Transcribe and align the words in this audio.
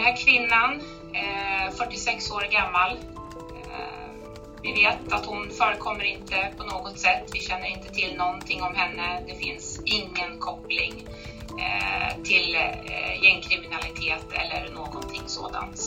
Den 0.00 0.06
här 0.06 0.24
kvinnan, 0.26 0.80
eh, 1.12 1.70
46 1.70 2.30
år 2.30 2.44
gammal, 2.52 2.90
eh, 3.64 4.10
vi 4.62 4.72
vet 4.72 5.12
att 5.12 5.26
hon 5.26 5.50
förekommer 5.50 6.04
inte 6.04 6.36
på 6.58 6.64
något 6.64 6.98
sätt. 6.98 7.24
Vi 7.32 7.38
känner 7.38 7.68
inte 7.76 7.88
till 7.88 8.16
någonting 8.16 8.62
om 8.62 8.74
henne. 8.74 9.20
Det 9.28 9.34
finns 9.34 9.82
ingen 9.84 10.38
koppling 10.38 10.94
eh, 11.64 12.22
till 12.22 12.56
gängkriminalitet 13.24 14.26
eller 14.32 14.74
någonting 14.74 15.22
sådant. 15.26 15.78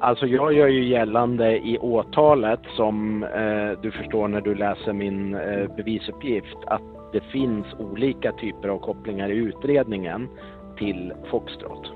Alltså 0.00 0.26
jag 0.26 0.52
gör 0.52 0.68
ju 0.68 0.88
gällande 0.88 1.56
i 1.56 1.78
åtalet 1.78 2.60
som 2.76 3.22
eh, 3.22 3.80
du 3.82 3.90
förstår 3.90 4.28
när 4.28 4.40
du 4.40 4.54
läser 4.54 4.92
min 4.92 5.34
eh, 5.34 5.76
bevisuppgift 5.76 6.58
att 6.66 7.12
det 7.12 7.20
finns 7.20 7.66
olika 7.78 8.32
typer 8.32 8.68
av 8.68 8.78
kopplingar 8.78 9.30
i 9.30 9.36
utredningen 9.36 10.28
till 10.78 11.12
Foxtrot. 11.30 11.95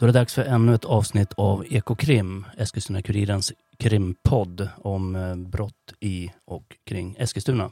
Då 0.00 0.06
är 0.06 0.12
det 0.12 0.18
dags 0.18 0.34
för 0.34 0.44
ännu 0.44 0.74
ett 0.74 0.84
avsnitt 0.84 1.32
av 1.32 1.64
Ekokrim, 1.70 2.46
Eskilstuna-Kurirens 2.56 3.52
krimpodd 3.78 4.68
om 4.76 5.16
eh, 5.16 5.36
brott 5.36 5.94
i 6.00 6.30
och 6.44 6.76
kring 6.86 7.16
Eskilstuna. 7.18 7.70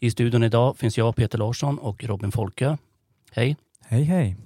I 0.00 0.10
studion 0.10 0.42
idag 0.42 0.76
finns 0.76 0.98
jag, 0.98 1.16
Peter 1.16 1.38
Larsson 1.38 1.78
och 1.78 2.04
Robin 2.04 2.32
Folke. 2.32 2.78
Hej! 3.32 3.56
Hej, 3.80 4.04
hej! 4.04 4.36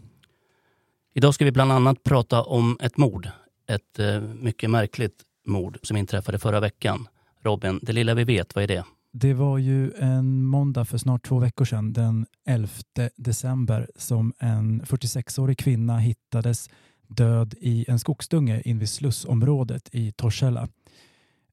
Idag 1.14 1.34
ska 1.34 1.44
vi 1.44 1.52
bland 1.52 1.72
annat 1.72 2.02
prata 2.02 2.42
om 2.42 2.78
ett 2.80 2.96
mord. 2.96 3.28
Ett 3.66 3.98
eh, 3.98 4.20
mycket 4.20 4.70
märkligt 4.70 5.22
mord 5.46 5.78
som 5.82 5.96
inträffade 5.96 6.38
förra 6.38 6.60
veckan. 6.60 7.08
Robin, 7.42 7.78
det 7.82 7.92
lilla 7.92 8.14
vi 8.14 8.24
vet, 8.24 8.54
vad 8.54 8.64
är 8.64 8.68
det? 8.68 8.84
Det 9.12 9.34
var 9.34 9.58
ju 9.58 9.92
en 9.92 10.44
måndag 10.44 10.84
för 10.84 10.98
snart 10.98 11.26
två 11.26 11.38
veckor 11.38 11.64
sedan, 11.64 11.92
den 11.92 12.26
11 12.46 12.68
december, 13.16 13.90
som 13.96 14.32
en 14.38 14.82
46-årig 14.82 15.58
kvinna 15.58 15.98
hittades 15.98 16.68
död 17.08 17.54
i 17.60 17.84
en 17.88 17.98
skogsdunge 17.98 18.62
invid 18.64 18.88
Slussområdet 18.88 19.88
i 19.92 20.12
Torshälla. 20.12 20.68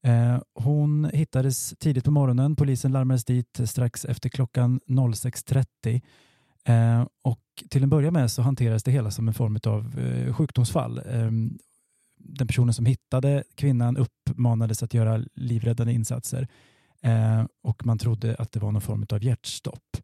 Eh, 0.06 0.38
hon 0.54 1.10
hittades 1.12 1.74
tidigt 1.78 2.04
på 2.04 2.10
morgonen. 2.10 2.56
Polisen 2.56 2.92
larmades 2.92 3.24
dit 3.24 3.60
strax 3.64 4.04
efter 4.04 4.28
klockan 4.28 4.80
06.30 4.86 6.00
eh, 6.64 7.06
och 7.22 7.40
till 7.68 7.82
en 7.82 7.90
början 7.90 8.12
med 8.12 8.30
så 8.30 8.42
hanterades 8.42 8.82
det 8.82 8.90
hela 8.90 9.10
som 9.10 9.28
en 9.28 9.34
form 9.34 9.58
av 9.66 9.98
eh, 9.98 10.34
sjukdomsfall. 10.34 11.00
Den 12.18 12.46
personen 12.46 12.74
som 12.74 12.86
hittade 12.86 13.44
kvinnan 13.54 13.96
uppmanades 13.96 14.82
att 14.82 14.94
göra 14.94 15.24
livräddande 15.34 15.92
insatser 15.92 16.48
och 17.62 17.86
man 17.86 17.98
trodde 17.98 18.34
att 18.34 18.52
det 18.52 18.60
var 18.60 18.72
någon 18.72 18.82
form 18.82 19.06
av 19.10 19.24
hjärtstopp. 19.24 19.96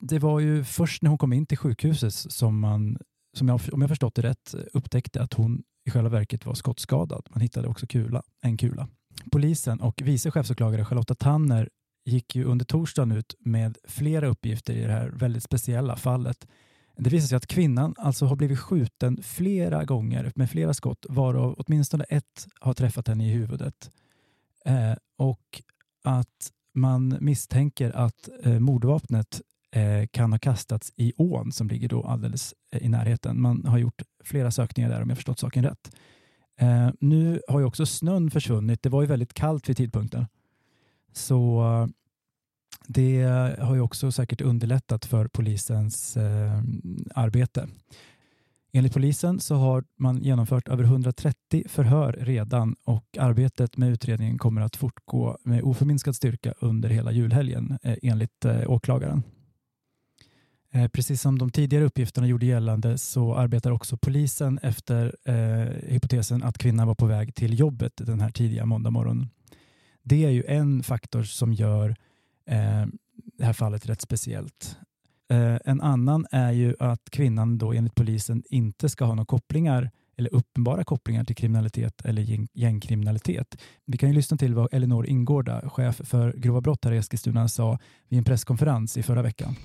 Det 0.00 0.18
var 0.18 0.40
ju 0.40 0.64
först 0.64 1.02
när 1.02 1.08
hon 1.08 1.18
kom 1.18 1.32
in 1.32 1.46
till 1.46 1.58
sjukhuset 1.58 2.14
som 2.14 2.60
man 2.60 2.98
som 3.36 3.48
jag, 3.48 3.60
om 3.72 3.80
jag 3.80 3.90
förstått 3.90 4.14
det 4.14 4.22
rätt, 4.22 4.54
upptäckte 4.72 5.22
att 5.22 5.32
hon 5.32 5.62
i 5.86 5.90
själva 5.90 6.08
verket 6.08 6.46
var 6.46 6.54
skottskadad. 6.54 7.26
Man 7.30 7.40
hittade 7.40 7.68
också 7.68 7.86
kula, 7.86 8.22
en 8.40 8.56
kula. 8.56 8.88
Polisen 9.32 9.80
och 9.80 10.02
vice 10.04 10.30
chefsåklagare 10.30 10.84
Charlotta 10.84 11.14
Tanner 11.14 11.68
gick 12.04 12.34
ju 12.34 12.44
under 12.44 12.64
torsdagen 12.64 13.12
ut 13.12 13.34
med 13.38 13.78
flera 13.88 14.26
uppgifter 14.26 14.74
i 14.74 14.82
det 14.82 14.92
här 14.92 15.08
väldigt 15.08 15.42
speciella 15.42 15.96
fallet. 15.96 16.46
Det 16.96 17.10
visar 17.10 17.28
sig 17.28 17.36
att 17.36 17.46
kvinnan 17.46 17.94
alltså 17.98 18.26
har 18.26 18.36
blivit 18.36 18.58
skjuten 18.58 19.22
flera 19.22 19.84
gånger 19.84 20.32
med 20.34 20.50
flera 20.50 20.74
skott 20.74 21.06
varav 21.08 21.54
åtminstone 21.58 22.04
ett 22.04 22.46
har 22.60 22.74
träffat 22.74 23.08
henne 23.08 23.26
i 23.26 23.30
huvudet. 23.30 23.90
Eh, 24.64 24.94
och 25.18 25.62
att 26.04 26.52
man 26.74 27.16
misstänker 27.20 27.96
att 27.96 28.28
eh, 28.42 28.58
mordvapnet 28.58 29.40
Eh, 29.76 30.06
kan 30.06 30.32
ha 30.32 30.38
kastats 30.38 30.92
i 30.96 31.12
ån 31.16 31.52
som 31.52 31.68
ligger 31.68 31.88
då 31.88 32.02
alldeles 32.02 32.54
eh, 32.72 32.82
i 32.82 32.88
närheten. 32.88 33.40
Man 33.40 33.64
har 33.66 33.78
gjort 33.78 34.02
flera 34.24 34.50
sökningar 34.50 34.90
där 34.90 35.02
om 35.02 35.08
jag 35.08 35.18
förstått 35.18 35.38
saken 35.38 35.64
rätt. 35.64 35.96
Eh, 36.60 36.90
nu 37.00 37.40
har 37.48 37.60
ju 37.60 37.66
också 37.66 37.86
snön 37.86 38.30
försvunnit. 38.30 38.82
Det 38.82 38.88
var 38.88 39.02
ju 39.02 39.08
väldigt 39.08 39.34
kallt 39.34 39.68
vid 39.68 39.76
tidpunkten. 39.76 40.26
Så 41.12 41.88
det 42.86 43.22
har 43.58 43.74
ju 43.74 43.80
också 43.80 44.12
säkert 44.12 44.40
underlättat 44.40 45.04
för 45.04 45.28
polisens 45.28 46.16
arbete. 47.14 47.68
Enligt 48.72 48.92
polisen 48.94 49.40
så 49.40 49.54
har 49.54 49.84
man 49.98 50.22
genomfört 50.22 50.68
över 50.68 50.84
130 50.84 51.64
förhör 51.68 52.12
redan 52.20 52.76
och 52.84 53.18
arbetet 53.18 53.76
med 53.76 53.90
utredningen 53.90 54.38
kommer 54.38 54.60
att 54.60 54.76
fortgå 54.76 55.38
med 55.42 55.62
oförminskad 55.62 56.16
styrka 56.16 56.54
under 56.60 56.88
hela 56.88 57.12
julhelgen 57.12 57.78
enligt 57.82 58.44
åklagaren. 58.66 59.22
Eh, 60.76 60.88
precis 60.88 61.22
som 61.22 61.38
de 61.38 61.50
tidigare 61.50 61.84
uppgifterna 61.84 62.26
gjorde 62.26 62.46
gällande 62.46 62.98
så 62.98 63.34
arbetar 63.34 63.70
också 63.70 63.96
polisen 63.96 64.58
efter 64.62 65.16
eh, 65.24 65.92
hypotesen 65.92 66.42
att 66.42 66.58
kvinnan 66.58 66.86
var 66.86 66.94
på 66.94 67.06
väg 67.06 67.34
till 67.34 67.58
jobbet 67.58 67.92
den 67.96 68.20
här 68.20 68.30
tidiga 68.30 68.66
måndagmorgonen. 68.66 69.30
Det 70.02 70.24
är 70.24 70.30
ju 70.30 70.44
en 70.44 70.82
faktor 70.82 71.22
som 71.22 71.52
gör 71.52 71.88
eh, 72.46 72.86
det 73.38 73.44
här 73.44 73.52
fallet 73.52 73.86
rätt 73.86 74.00
speciellt. 74.00 74.76
Eh, 75.30 75.56
en 75.64 75.80
annan 75.80 76.26
är 76.30 76.52
ju 76.52 76.74
att 76.78 77.10
kvinnan 77.10 77.58
då 77.58 77.72
enligt 77.72 77.94
polisen 77.94 78.42
inte 78.50 78.88
ska 78.88 79.04
ha 79.04 79.14
några 79.14 79.26
kopplingar 79.26 79.90
eller 80.16 80.34
uppenbara 80.34 80.84
kopplingar 80.84 81.24
till 81.24 81.36
kriminalitet 81.36 82.04
eller 82.04 82.48
gängkriminalitet. 82.52 83.56
Vi 83.86 83.98
kan 83.98 84.08
ju 84.08 84.14
lyssna 84.14 84.36
till 84.36 84.54
vad 84.54 84.74
Elinor 84.74 85.06
Ingårda, 85.06 85.70
chef 85.70 86.00
för 86.04 86.32
grova 86.32 86.60
brott 86.60 86.84
här 86.84 86.92
i 86.92 86.96
Eskilstuna, 86.96 87.48
sa 87.48 87.78
vid 88.08 88.18
en 88.18 88.24
presskonferens 88.24 88.96
i 88.96 89.02
förra 89.02 89.22
veckan. 89.22 89.56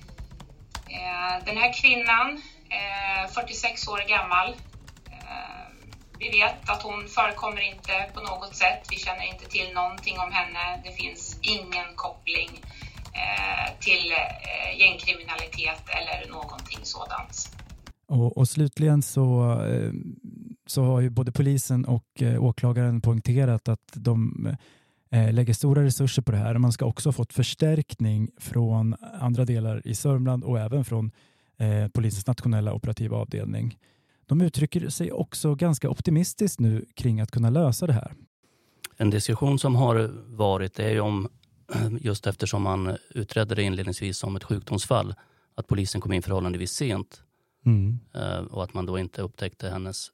Eh, 0.94 1.46
den 1.46 1.58
här 1.58 1.74
kvinnan, 1.82 2.42
eh, 2.70 3.32
46 3.32 3.88
år 3.88 4.02
gammal, 4.10 4.48
eh, 5.12 5.66
vi 6.20 6.30
vet 6.30 6.70
att 6.70 6.82
hon 6.84 7.08
förekommer 7.08 7.62
inte 7.62 7.94
på 8.14 8.22
något 8.22 8.56
sätt. 8.56 8.88
Vi 8.90 8.98
känner 8.98 9.26
inte 9.34 9.46
till 9.46 9.74
någonting 9.74 10.20
om 10.20 10.32
henne. 10.32 10.82
Det 10.84 10.92
finns 10.92 11.40
ingen 11.42 11.96
koppling 11.96 12.50
till 13.80 14.14
gängkriminalitet 14.78 15.82
eller 15.90 16.30
någonting 16.32 16.80
sådant. 16.84 17.50
Och, 18.08 18.38
och 18.38 18.48
slutligen 18.48 19.02
så, 19.02 19.58
så 20.66 20.84
har 20.84 21.02
ju 21.02 21.10
både 21.10 21.32
polisen 21.32 21.86
och 21.86 22.22
åklagaren 22.40 23.02
poängterat 23.02 23.68
att 23.68 23.92
de 23.94 24.48
lägger 25.12 25.54
stora 25.54 25.84
resurser 25.84 26.22
på 26.22 26.32
det 26.32 26.38
här. 26.38 26.58
Man 26.58 26.72
ska 26.72 26.86
också 26.86 27.10
ha 27.10 27.14
fått 27.14 27.34
förstärkning 27.34 28.30
från 28.38 28.96
andra 29.20 29.46
delar 29.46 29.88
i 29.88 29.96
Sörmland 29.96 30.44
och 30.44 30.60
även 30.60 30.86
från 30.86 31.12
eh, 31.58 31.88
polisens 31.88 32.28
nationella 32.28 32.74
operativa 32.74 33.18
avdelning. 33.18 33.78
De 34.26 34.42
uttrycker 34.42 34.90
sig 34.90 35.12
också 35.12 35.56
ganska 35.56 35.90
optimistiskt 35.90 36.60
nu 36.60 36.86
kring 36.96 37.22
att 37.22 37.32
kunna 37.32 37.50
lösa 37.50 37.88
det 37.88 37.94
här. 37.94 38.14
En 38.98 39.10
diskussion 39.10 39.60
som 39.60 39.76
har 39.76 40.12
varit 40.26 40.80
är 40.80 40.90
ju 40.90 41.00
om, 41.00 41.28
just 42.02 42.28
eftersom 42.28 42.62
man 42.62 42.98
utredde 43.10 43.56
det 43.56 43.64
inledningsvis 43.64 44.18
som 44.18 44.36
ett 44.36 44.44
sjukdomsfall, 44.44 45.14
att 45.56 45.68
polisen 45.68 46.02
kom 46.02 46.14
in 46.14 46.22
förhållandevis 46.22 46.72
sent 46.72 47.24
mm. 47.66 48.00
Eh, 48.14 48.40
och 48.40 48.64
att 48.64 48.74
man 48.74 48.86
då 48.86 49.00
inte 49.00 49.22
upptäckte 49.22 49.70
hennes 49.70 50.08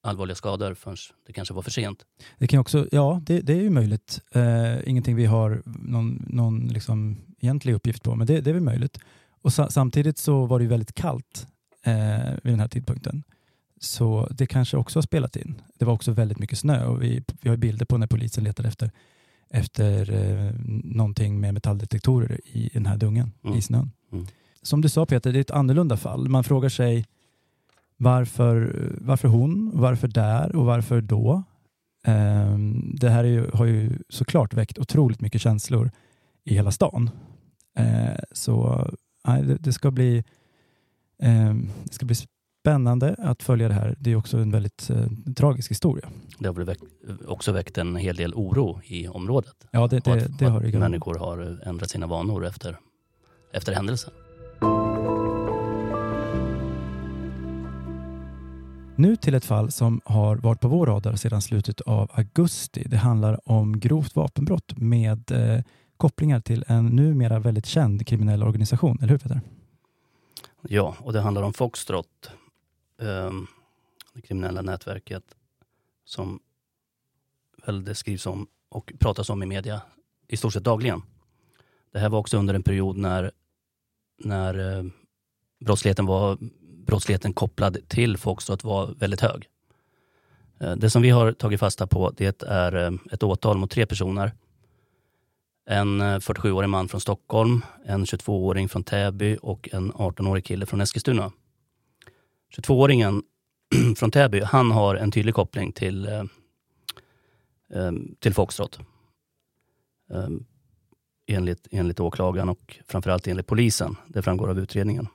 allvarliga 0.00 0.34
skador 0.34 0.74
förrän 0.74 0.96
det 1.26 1.32
kanske 1.32 1.54
var 1.54 1.62
för 1.62 1.70
sent. 1.70 2.06
Det 2.38 2.46
kan 2.46 2.60
också, 2.60 2.88
ja, 2.92 3.20
det, 3.22 3.40
det 3.40 3.52
är 3.52 3.62
ju 3.62 3.70
möjligt. 3.70 4.20
Eh, 4.34 4.88
ingenting 4.88 5.16
vi 5.16 5.26
har 5.26 5.62
någon, 5.64 6.26
någon 6.28 6.68
liksom 6.68 7.16
egentlig 7.40 7.74
uppgift 7.74 8.02
på, 8.02 8.16
men 8.16 8.26
det, 8.26 8.40
det 8.40 8.50
är 8.50 8.54
väl 8.54 8.62
möjligt. 8.62 8.98
Och 9.42 9.52
sa, 9.52 9.70
samtidigt 9.70 10.18
så 10.18 10.46
var 10.46 10.58
det 10.58 10.62
ju 10.62 10.68
väldigt 10.68 10.94
kallt 10.94 11.46
eh, 11.84 12.30
vid 12.42 12.52
den 12.52 12.60
här 12.60 12.68
tidpunkten. 12.68 13.22
Så 13.80 14.28
det 14.30 14.46
kanske 14.46 14.76
också 14.76 14.98
har 14.98 15.02
spelat 15.02 15.36
in. 15.36 15.60
Det 15.78 15.84
var 15.84 15.92
också 15.92 16.12
väldigt 16.12 16.38
mycket 16.38 16.58
snö 16.58 16.86
och 16.86 17.02
vi, 17.02 17.24
vi 17.40 17.48
har 17.48 17.56
bilder 17.56 17.86
på 17.86 17.98
när 17.98 18.06
polisen 18.06 18.44
letade 18.44 18.68
efter, 18.68 18.90
efter 19.50 20.12
eh, 20.12 20.52
någonting 20.84 21.40
med 21.40 21.54
metalldetektorer 21.54 22.40
i 22.44 22.70
den 22.72 22.86
här 22.86 22.96
dungen, 22.96 23.32
mm. 23.44 23.58
i 23.58 23.62
snön. 23.62 23.90
Mm. 24.12 24.26
Som 24.62 24.80
du 24.80 24.88
sa 24.88 25.06
Peter, 25.06 25.32
det 25.32 25.38
är 25.38 25.40
ett 25.40 25.50
annorlunda 25.50 25.96
fall. 25.96 26.28
Man 26.28 26.44
frågar 26.44 26.68
sig 26.68 27.06
varför, 27.98 28.88
varför 29.00 29.28
hon, 29.28 29.70
varför 29.74 30.08
där 30.08 30.56
och 30.56 30.64
varför 30.64 31.00
då? 31.00 31.42
Um, 32.06 32.96
det 33.00 33.08
här 33.08 33.24
ju, 33.24 33.50
har 33.54 33.66
ju 33.66 33.98
såklart 34.08 34.54
väckt 34.54 34.78
otroligt 34.78 35.20
mycket 35.20 35.40
känslor 35.40 35.90
i 36.44 36.54
hela 36.54 36.70
stan. 36.70 37.10
Uh, 37.80 38.18
så 38.32 38.86
det, 39.58 39.72
ska 39.72 39.90
bli, 39.90 40.24
um, 41.22 41.70
det 41.84 41.92
ska 41.92 42.06
bli 42.06 42.16
spännande 42.60 43.16
att 43.18 43.42
följa 43.42 43.68
det 43.68 43.74
här. 43.74 43.96
Det 43.98 44.12
är 44.12 44.16
också 44.16 44.38
en 44.38 44.50
väldigt 44.50 44.90
uh, 44.90 45.32
tragisk 45.36 45.70
historia. 45.70 46.08
Det 46.38 46.48
har 46.48 46.54
väl 46.54 46.76
också 47.26 47.52
väckt 47.52 47.78
en 47.78 47.96
hel 47.96 48.16
del 48.16 48.34
oro 48.34 48.80
i 48.84 49.08
området. 49.08 49.66
Ja, 49.70 49.86
det, 49.86 50.04
det, 50.04 50.12
att, 50.12 50.38
det 50.38 50.44
har 50.44 50.60
det. 50.60 50.78
Människor 50.78 51.14
har 51.14 51.68
ändrat 51.68 51.90
sina 51.90 52.06
vanor 52.06 52.46
efter, 52.46 52.78
efter 53.52 53.72
händelsen. 53.72 54.12
Nu 58.98 59.16
till 59.16 59.34
ett 59.34 59.44
fall 59.44 59.70
som 59.70 60.00
har 60.04 60.36
varit 60.36 60.60
på 60.60 60.68
vår 60.68 60.86
radar 60.86 61.16
sedan 61.16 61.42
slutet 61.42 61.80
av 61.80 62.10
augusti. 62.12 62.84
Det 62.86 62.96
handlar 62.96 63.50
om 63.50 63.80
grovt 63.80 64.16
vapenbrott 64.16 64.76
med 64.76 65.30
eh, 65.30 65.64
kopplingar 65.96 66.40
till 66.40 66.64
en 66.68 66.86
numera 66.86 67.38
väldigt 67.38 67.66
känd 67.66 68.06
kriminell 68.06 68.42
organisation, 68.42 68.98
eller 68.98 69.08
hur 69.08 69.18
Peter? 69.18 69.40
Ja, 70.62 70.96
och 71.00 71.12
det 71.12 71.20
handlar 71.20 71.42
om 71.42 71.52
Foxtrot, 71.52 72.30
eh, 73.00 73.30
det 74.14 74.20
kriminella 74.22 74.62
nätverket 74.62 75.24
som 76.04 76.40
väl 77.66 77.84
det 77.84 77.94
skrivs 77.94 78.26
om 78.26 78.46
och 78.68 78.92
pratas 78.98 79.30
om 79.30 79.42
i 79.42 79.46
media 79.46 79.82
i 80.28 80.36
stort 80.36 80.52
sett 80.52 80.64
dagligen. 80.64 81.02
Det 81.92 81.98
här 81.98 82.08
var 82.08 82.18
också 82.18 82.36
under 82.38 82.54
en 82.54 82.62
period 82.62 82.96
när, 82.96 83.30
när 84.18 84.78
eh, 84.78 84.84
brottsligheten, 85.60 86.06
var, 86.06 86.38
brottsligheten 86.88 87.32
kopplad 87.32 87.78
till 87.88 88.16
Foxtrot 88.16 88.64
var 88.64 88.86
väldigt 88.86 89.20
hög. 89.20 89.48
Eh, 90.60 90.76
det 90.76 90.90
som 90.90 91.02
vi 91.02 91.10
har 91.10 91.32
tagit 91.32 91.60
fasta 91.60 91.86
på 91.86 92.10
det 92.16 92.42
är 92.42 92.74
eh, 92.76 92.92
ett 93.12 93.22
åtal 93.22 93.58
mot 93.58 93.70
tre 93.70 93.86
personer. 93.86 94.32
En 95.66 96.00
eh, 96.00 96.04
47-årig 96.04 96.68
man 96.68 96.88
från 96.88 97.00
Stockholm, 97.00 97.64
en 97.84 98.04
22-åring 98.04 98.68
från 98.68 98.84
Täby 98.84 99.38
och 99.42 99.68
en 99.72 99.92
18-årig 99.92 100.44
kille 100.44 100.66
från 100.66 100.80
Eskilstuna. 100.80 101.32
22-åringen 102.56 103.22
från 103.96 104.10
Täby, 104.10 104.40
han 104.40 104.70
har 104.70 104.94
en 104.94 105.10
tydlig 105.10 105.34
koppling 105.34 105.72
till, 105.72 106.28
till 108.18 108.34
Foxtrot 108.34 108.78
enligt, 111.26 111.68
enligt 111.70 112.00
åklagaren 112.00 112.48
och 112.48 112.78
framförallt 112.86 113.26
enligt 113.26 113.46
polisen. 113.46 113.96
Det 114.06 114.22
framgår 114.22 114.50
av 114.50 114.58
utredningen. 114.58 115.08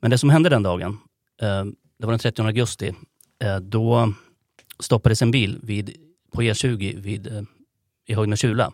Men 0.00 0.10
det 0.10 0.18
som 0.18 0.30
hände 0.30 0.48
den 0.48 0.62
dagen, 0.62 0.98
eh, 1.42 1.64
det 1.98 2.06
var 2.06 2.10
den 2.10 2.18
30 2.18 2.42
augusti. 2.42 2.94
Eh, 3.42 3.56
då 3.56 4.14
stoppades 4.78 5.22
en 5.22 5.30
bil 5.30 5.60
vid, 5.62 5.96
på 6.32 6.42
E20 6.42 7.00
vid, 7.00 7.26
eh, 7.26 7.42
i 8.06 8.14
Högnakila. 8.14 8.72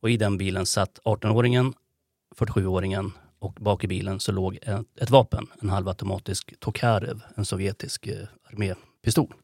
Och 0.00 0.10
I 0.10 0.16
den 0.16 0.38
bilen 0.38 0.66
satt 0.66 0.98
18-åringen, 1.04 1.74
47-åringen 2.36 3.12
och 3.38 3.52
bak 3.52 3.84
i 3.84 3.86
bilen 3.86 4.20
så 4.20 4.32
låg 4.32 4.58
ett, 4.62 4.86
ett 5.00 5.10
vapen, 5.10 5.46
en 5.62 5.68
halvautomatisk 5.68 6.54
Tokarev, 6.60 7.22
en 7.34 7.44
sovjetisk 7.44 8.08
armépistol. 8.44 9.34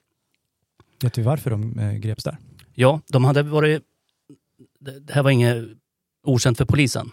Vet 1.03 1.15
du 1.15 1.23
varför 1.23 1.51
de 1.51 2.01
greps 2.01 2.25
där? 2.25 2.37
Ja, 2.75 3.01
de 3.07 3.25
hade 3.25 3.43
varit... 3.43 3.83
Det 4.79 5.13
här 5.13 5.23
var 5.23 5.31
inget 5.31 5.65
okänt 6.23 6.59
för 6.59 6.65
polisen. 6.65 7.11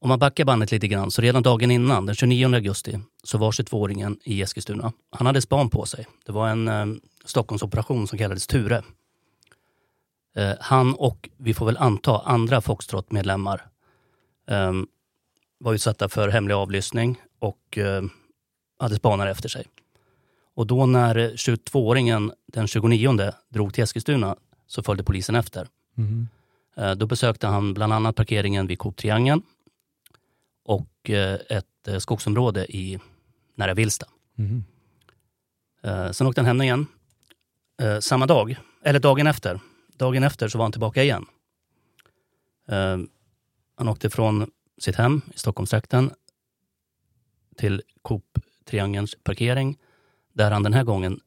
Om 0.00 0.08
man 0.08 0.18
backar 0.18 0.44
bandet 0.44 0.72
lite 0.72 0.88
grann, 0.88 1.10
så 1.10 1.22
redan 1.22 1.42
dagen 1.42 1.70
innan, 1.70 2.06
den 2.06 2.14
29 2.14 2.54
augusti, 2.54 2.98
så 3.22 3.38
var 3.38 3.50
22-åringen 3.50 4.18
i 4.24 4.42
Eskilstuna. 4.42 4.92
Han 5.10 5.26
hade 5.26 5.42
span 5.42 5.70
på 5.70 5.86
sig. 5.86 6.06
Det 6.26 6.32
var 6.32 6.48
en 6.48 6.68
uh, 6.68 6.96
Stockholmsoperation 7.24 8.08
som 8.08 8.18
kallades 8.18 8.46
Ture. 8.46 8.82
Uh, 10.38 10.52
han 10.60 10.94
och, 10.94 11.28
vi 11.36 11.54
får 11.54 11.66
väl 11.66 11.76
anta, 11.76 12.20
andra 12.24 12.60
Foxtrot-medlemmar 12.60 13.66
um, 14.46 14.86
var 15.58 15.74
utsatta 15.74 16.08
för 16.08 16.28
hemlig 16.28 16.54
avlyssning 16.54 17.20
och 17.38 17.78
hade 18.78 18.96
spanare 18.96 19.30
efter 19.30 19.48
sig. 19.48 19.66
Och 20.54 20.66
då 20.66 20.86
när 20.86 21.14
22-åringen 21.14 22.32
den 22.46 22.66
29 22.66 23.32
drog 23.48 23.74
till 23.74 23.84
Eskilstuna 23.84 24.36
så 24.66 24.82
följde 24.82 25.04
polisen 25.04 25.34
efter. 25.34 25.68
Mm. 25.98 26.28
Eh, 26.76 26.90
då 26.90 27.06
besökte 27.06 27.46
han 27.46 27.74
bland 27.74 27.92
annat 27.92 28.16
parkeringen 28.16 28.66
vid 28.66 28.78
Coop-triangeln 28.78 29.42
och 31.06 31.10
eh, 31.10 31.38
ett 31.48 31.88
eh, 31.88 31.98
skogsområde 31.98 32.76
i 32.76 32.98
nära 33.54 33.74
Vilsta. 33.74 34.06
Mm. 34.38 34.64
Sen 36.12 36.26
åkte 36.26 36.40
han 36.40 36.46
hem 36.46 36.62
igen. 36.62 36.86
Samma 38.00 38.26
dag, 38.26 38.56
eller 38.82 39.00
dagen 39.00 39.26
efter, 39.26 39.60
dagen 39.96 40.22
efter 40.22 40.48
så 40.48 40.58
var 40.58 40.64
han 40.64 40.72
tillbaka 40.72 41.02
igen. 41.02 41.26
Han 43.76 43.88
åkte 43.88 44.10
från 44.10 44.50
sitt 44.78 44.96
hem 44.96 45.20
i 45.34 45.38
Stockholmstrakten 45.38 46.10
till 47.56 47.82
Coop-triangelns 48.02 49.16
parkering 49.22 49.78
där 50.32 50.50
han 50.50 50.62
den 50.62 50.72
här 50.72 50.84
gången 50.84 51.20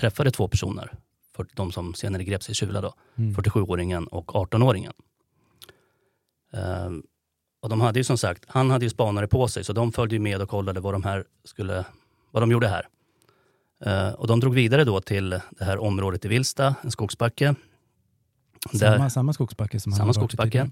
träffade 0.00 0.30
två 0.30 0.48
personer 0.48 0.94
för 1.36 1.46
de 1.54 1.72
som 1.72 1.94
senare 1.94 2.24
greps 2.24 2.50
i 2.50 2.54
Kjula 2.54 2.80
då, 2.80 2.94
mm. 3.16 3.34
47-åringen 3.34 4.06
och 4.06 4.32
18-åringen. 4.32 4.92
Um, 6.50 6.60
ehm, 6.60 7.02
och 7.60 7.68
de 7.68 7.80
hade 7.80 8.00
ju 8.00 8.04
som 8.04 8.18
sagt, 8.18 8.44
han 8.48 8.70
hade 8.70 8.84
ju 8.84 8.90
spanare 8.90 9.26
på 9.26 9.48
sig 9.48 9.64
så 9.64 9.72
de 9.72 9.92
följde 9.92 10.18
med 10.18 10.42
och 10.42 10.48
kollade 10.48 10.80
vad 10.80 10.94
de 10.94 11.02
här 11.02 11.24
skulle, 11.44 11.84
vad 12.30 12.42
de 12.42 12.50
gjorde 12.50 12.68
här. 12.68 12.88
Uh, 13.86 14.14
och 14.14 14.26
de 14.26 14.40
drog 14.40 14.54
vidare 14.54 14.84
då 14.84 15.00
till 15.00 15.30
det 15.30 15.64
här 15.64 15.78
området 15.78 16.24
i 16.24 16.28
Vilsta, 16.28 16.74
en 16.82 16.90
skogsbacke. 16.90 17.54
Samma, 18.72 18.98
där, 18.98 19.08
samma 19.08 19.32
skogsbacke 19.32 19.80
som 19.80 19.92
samma 19.92 20.04
han 20.04 20.14
skogsbacke. 20.14 20.70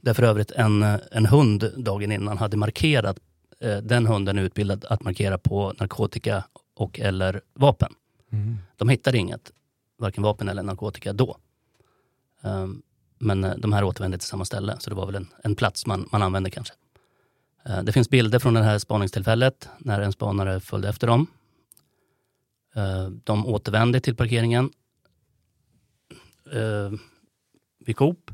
Där 0.00 0.14
för 0.14 0.22
övrigt 0.22 0.50
en, 0.50 0.82
en 1.12 1.26
hund 1.26 1.72
dagen 1.76 2.12
innan 2.12 2.38
hade 2.38 2.56
markerat, 2.56 3.18
uh, 3.64 3.76
den 3.76 4.06
hunden 4.06 4.38
är 4.38 4.42
utbildad 4.42 4.84
att 4.84 5.02
markera 5.02 5.38
på 5.38 5.72
narkotika 5.80 6.44
och 6.74 7.00
eller 7.00 7.40
vapen. 7.54 7.92
Mm. 8.32 8.58
De 8.76 8.88
hittade 8.88 9.18
inget 9.18 9.52
varken 9.98 10.22
vapen 10.22 10.48
eller 10.48 10.62
narkotika 10.62 11.12
då. 11.12 11.36
Um, 12.42 12.82
men 13.18 13.44
eh, 13.44 13.54
de 13.56 13.72
här 13.72 13.84
återvände 13.84 14.18
till 14.18 14.28
samma 14.28 14.44
ställe, 14.44 14.76
så 14.78 14.90
det 14.90 14.96
var 14.96 15.06
väl 15.06 15.14
en, 15.14 15.28
en 15.44 15.56
plats 15.56 15.86
man, 15.86 16.08
man 16.12 16.22
använde 16.22 16.50
kanske. 16.50 16.74
Uh, 17.68 17.82
det 17.82 17.92
finns 17.92 18.10
bilder 18.10 18.38
från 18.38 18.54
det 18.54 18.62
här 18.62 18.78
spaningstillfället 18.78 19.68
när 19.78 20.00
en 20.00 20.12
spanare 20.12 20.60
följde 20.60 20.88
efter 20.88 21.06
dem. 21.06 21.26
Uh, 22.76 23.08
de 23.24 23.46
återvände 23.46 24.00
till 24.00 24.16
parkeringen 24.16 24.70
vid 27.86 27.96
Coop. 27.96 28.30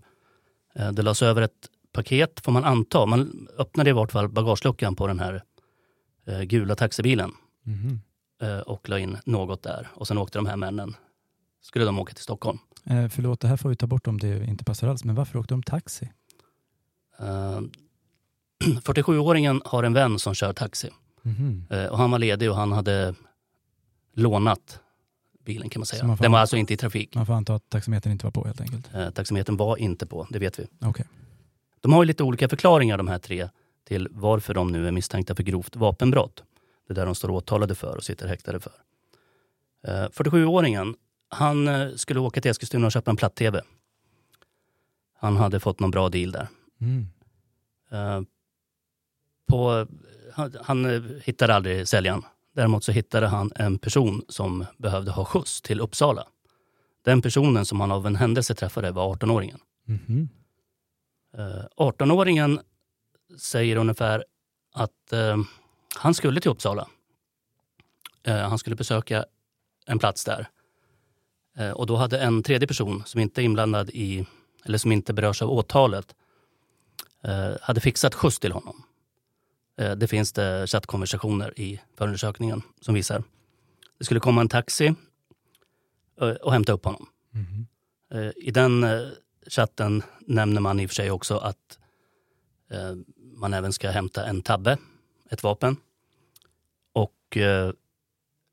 Det 0.74 1.02
lades 1.02 1.22
över 1.22 1.42
ett 1.42 1.68
paket, 1.92 2.40
får 2.40 2.52
man 2.52 2.64
anta. 2.64 3.06
Man 3.06 3.48
öppnade 3.58 3.90
i 3.90 3.92
vart 3.92 4.12
fall 4.12 4.28
bagageluckan 4.28 4.96
på 4.96 5.06
den 5.06 5.20
här 5.20 5.42
gula 6.44 6.74
taxibilen. 6.74 7.32
Mm. 7.66 7.98
och 8.66 8.88
la 8.88 8.98
in 8.98 9.18
något 9.24 9.62
där. 9.62 9.88
Och 9.94 10.08
sen 10.08 10.18
åkte 10.18 10.38
de 10.38 10.46
här 10.46 10.56
männen 10.56 10.94
skulle 11.60 11.84
de 11.84 11.98
åka 11.98 12.14
till 12.14 12.24
Stockholm. 12.24 12.58
Eh, 12.84 13.08
förlåt, 13.08 13.40
det 13.40 13.48
här 13.48 13.56
får 13.56 13.68
vi 13.68 13.76
ta 13.76 13.86
bort 13.86 14.06
om 14.06 14.18
det 14.18 14.44
inte 14.44 14.64
passar 14.64 14.88
alls, 14.88 15.04
men 15.04 15.14
varför 15.14 15.38
åkte 15.38 15.54
de 15.54 15.62
taxi? 15.62 16.12
Uh, 17.20 17.60
47-åringen 18.64 19.60
har 19.64 19.82
en 19.82 19.92
vän 19.92 20.18
som 20.18 20.34
kör 20.34 20.52
taxi. 20.52 20.90
Mm 21.24 21.36
-hmm. 21.36 21.84
uh, 21.84 21.92
och 21.92 21.98
han 21.98 22.10
var 22.10 22.18
ledig 22.18 22.50
och 22.50 22.56
han 22.56 22.72
hade 22.72 23.14
lånat 24.14 24.80
bilen 25.44 25.68
kan 25.68 25.80
man 25.80 25.86
säga. 25.86 26.04
Man 26.04 26.16
Den 26.16 26.32
var 26.32 26.38
alltså 26.38 26.56
inte 26.56 26.74
i 26.74 26.76
trafik. 26.76 27.14
Man 27.14 27.26
får 27.26 27.32
anta 27.32 27.54
att 27.54 27.68
taximetern 27.68 28.12
inte 28.12 28.26
var 28.26 28.30
på 28.30 28.44
helt 28.44 28.60
enkelt? 28.60 28.94
Uh, 28.94 29.10
taximetern 29.10 29.56
var 29.56 29.76
inte 29.76 30.06
på, 30.06 30.26
det 30.30 30.38
vet 30.38 30.58
vi. 30.58 30.66
Okay. 30.88 31.04
De 31.80 31.92
har 31.92 32.02
ju 32.02 32.06
lite 32.06 32.22
olika 32.22 32.48
förklaringar 32.48 32.98
de 32.98 33.08
här 33.08 33.18
tre 33.18 33.48
till 33.84 34.08
varför 34.10 34.54
de 34.54 34.72
nu 34.72 34.88
är 34.88 34.92
misstänkta 34.92 35.34
för 35.34 35.42
grovt 35.42 35.76
vapenbrott. 35.76 36.42
Det 36.88 36.94
där 36.94 37.06
de 37.06 37.14
står 37.14 37.30
åtalade 37.30 37.74
för 37.74 37.96
och 37.96 38.04
sitter 38.04 38.28
häktade 38.28 38.60
för. 38.60 38.72
47-åringen 39.86 40.94
han 41.32 41.68
eh, 41.68 41.94
skulle 41.94 42.20
åka 42.20 42.40
till 42.40 42.50
Eskilstuna 42.50 42.86
och 42.86 42.92
köpa 42.92 43.10
en 43.10 43.16
platt-tv. 43.16 43.62
Han 45.18 45.36
hade 45.36 45.60
fått 45.60 45.80
någon 45.80 45.90
bra 45.90 46.08
deal 46.08 46.32
där. 46.32 46.48
Mm. 46.80 47.06
Uh, 47.92 48.26
på, 49.48 49.86
han, 50.32 50.56
han 50.62 50.84
eh, 50.84 51.02
hittade 51.24 51.54
aldrig 51.54 51.88
säljaren. 51.88 52.22
Däremot 52.54 52.84
så 52.84 52.92
hittade 52.92 53.26
han 53.26 53.52
en 53.54 53.78
person 53.78 54.24
som 54.28 54.64
behövde 54.78 55.10
ha 55.10 55.24
skjuts 55.24 55.62
till 55.62 55.80
Uppsala. 55.80 56.26
Den 57.04 57.22
personen 57.22 57.66
som 57.66 57.80
han 57.80 57.92
av 57.92 58.06
en 58.06 58.16
händelse 58.16 58.54
träffade 58.54 58.90
var 58.90 59.14
18-åringen. 59.14 59.58
Mm. 59.88 60.28
Uh, 61.38 61.64
18-åringen 61.76 62.60
säger 63.38 63.76
ungefär 63.76 64.24
att 64.72 65.12
uh, 65.12 65.36
han 65.96 66.14
skulle 66.14 66.40
till 66.40 66.50
Uppsala. 66.50 66.88
han 68.26 68.58
skulle 68.58 68.76
besöka 68.76 69.24
en 69.86 69.98
plats 69.98 70.24
där. 70.24 70.48
Eh, 71.56 71.70
och 71.70 71.86
då 71.86 71.96
hade 71.96 72.18
en 72.18 72.42
tredje 72.42 72.68
person 72.68 73.02
som 73.06 73.20
inte 73.20 73.42
är 73.42 73.44
inblandad 73.44 73.90
i, 73.90 74.26
eller 74.64 74.78
som 74.78 74.92
inte 74.92 75.12
berörs 75.12 75.42
av 75.42 75.50
åtalet, 75.50 76.14
eh, 77.22 77.52
hade 77.62 77.80
fixat 77.80 78.14
skjuts 78.14 78.38
till 78.38 78.52
honom. 78.52 78.82
Eh, 79.78 79.92
det 79.92 80.08
finns 80.08 80.32
det 80.32 80.66
chattkonversationer 80.66 81.60
i 81.60 81.80
förundersökningen 81.96 82.62
som 82.80 82.94
visar. 82.94 83.22
Det 83.98 84.04
skulle 84.04 84.20
komma 84.20 84.40
en 84.40 84.48
taxi 84.48 84.94
och 86.40 86.52
hämta 86.52 86.72
upp 86.72 86.84
honom. 86.84 87.08
Mm. 87.34 87.66
I 88.36 88.50
den 88.50 88.86
chatten 89.46 90.02
nämner 90.20 90.60
man 90.60 90.80
i 90.80 90.86
och 90.86 90.90
för 90.90 90.94
sig 90.94 91.10
också 91.10 91.36
att 91.38 91.78
man 93.18 93.54
även 93.54 93.72
ska 93.72 93.90
hämta 93.90 94.26
en 94.26 94.42
tabbe, 94.42 94.78
ett 95.30 95.42
vapen 95.42 95.76
och 96.92 97.38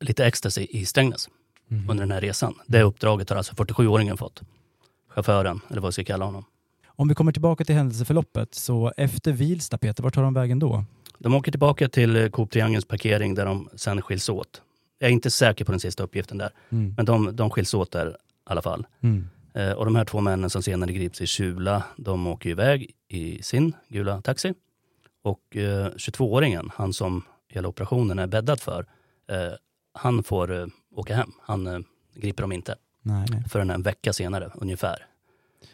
lite 0.00 0.26
ecstasy 0.26 0.66
i 0.70 0.86
Strängnäs 0.86 1.28
mm. 1.70 1.90
under 1.90 2.02
den 2.02 2.10
här 2.10 2.20
resan. 2.20 2.54
Det 2.66 2.82
uppdraget 2.82 3.30
har 3.30 3.36
alltså 3.36 3.54
47-åringen 3.54 4.16
fått. 4.16 4.42
Chauffören, 5.08 5.60
eller 5.68 5.80
vad 5.80 5.88
vi 5.88 5.92
ska 5.92 6.04
kalla 6.04 6.24
honom. 6.24 6.44
Om 6.86 7.08
vi 7.08 7.14
kommer 7.14 7.32
tillbaka 7.32 7.64
till 7.64 7.74
händelseförloppet, 7.74 8.54
så 8.54 8.92
efter 8.96 9.32
Vilsta, 9.32 9.78
Peter, 9.78 10.02
vart 10.02 10.14
tar 10.14 10.22
de 10.22 10.34
vägen 10.34 10.58
då? 10.58 10.84
De 11.18 11.34
åker 11.34 11.52
tillbaka 11.52 11.88
till 11.88 12.30
Coop 12.30 12.50
Triangelns 12.50 12.84
parkering 12.84 13.34
där 13.34 13.46
de 13.46 13.68
sen 13.74 14.02
skiljs 14.02 14.28
åt. 14.28 14.62
Jag 14.98 15.08
är 15.08 15.12
inte 15.12 15.30
säker 15.30 15.64
på 15.64 15.72
den 15.72 15.80
sista 15.80 16.02
uppgiften 16.02 16.38
där, 16.38 16.50
mm. 16.70 16.94
men 16.96 17.06
de, 17.06 17.36
de 17.36 17.50
skiljs 17.50 17.74
åt 17.74 17.90
där 17.90 18.08
i 18.08 18.12
alla 18.44 18.62
fall. 18.62 18.86
Mm. 19.00 19.28
Eh, 19.54 19.72
och 19.72 19.84
de 19.84 19.96
här 19.96 20.04
två 20.04 20.20
männen 20.20 20.50
som 20.50 20.62
senare 20.62 20.92
grips 20.92 21.20
i 21.20 21.26
Kjula, 21.26 21.82
de 21.96 22.26
åker 22.26 22.50
iväg 22.50 22.90
i 23.08 23.42
sin 23.42 23.72
gula 23.88 24.22
taxi. 24.22 24.54
Och 25.22 25.56
eh, 25.56 25.86
22-åringen, 25.86 26.70
han 26.74 26.92
som 26.92 27.22
hela 27.48 27.68
operationen 27.68 28.18
är 28.18 28.26
bäddad 28.26 28.60
för, 28.60 28.86
eh, 29.30 29.52
han 29.94 30.22
får 30.22 30.60
eh, 30.60 30.66
åka 30.94 31.16
hem. 31.16 31.32
Han 31.42 31.66
eh, 31.66 31.80
griper 32.14 32.42
dem 32.42 32.52
inte 32.52 32.76
nej, 33.02 33.26
nej. 33.30 33.44
förrän 33.48 33.70
en 33.70 33.82
vecka 33.82 34.12
senare 34.12 34.50
ungefär. 34.54 35.06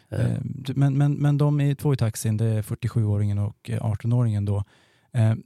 Eh, 0.09 0.31
eh, 0.31 0.39
men, 0.75 0.97
men, 0.97 1.13
men 1.13 1.37
de 1.37 1.61
är 1.61 1.75
två 1.75 1.93
i 1.93 1.97
taxin, 1.97 2.37
det 2.37 2.45
är 2.45 2.61
47-åringen 2.61 3.39
och 3.39 3.69
18-åringen 3.69 4.45
då. 4.45 4.63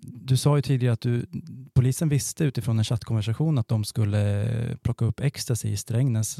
Du 0.02 0.38
sa 0.38 0.56
ju 0.56 0.62
tidigare 0.62 0.94
att 0.94 1.02
du, 1.02 1.26
polisen 1.74 2.10
visste 2.10 2.44
utifrån 2.44 2.78
en 2.78 2.84
chattkonversation 2.84 3.58
att 3.58 3.68
de 3.68 3.84
skulle 3.84 4.78
plocka 4.82 5.06
upp 5.06 5.20
ecstasy 5.20 5.70
i 5.70 5.78
Strängnäs. 5.78 6.40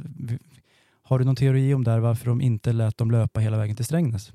Har 1.04 1.20
du 1.20 1.26
någon 1.26 1.36
teori 1.36 1.74
om 1.74 1.84
där 1.84 2.00
varför 2.00 2.26
de 2.26 2.42
inte 2.42 2.74
lät 2.74 2.98
dem 2.98 3.12
löpa 3.12 3.40
hela 3.40 3.58
vägen 3.58 3.76
till 3.76 3.86
Strängnäs? 3.86 4.34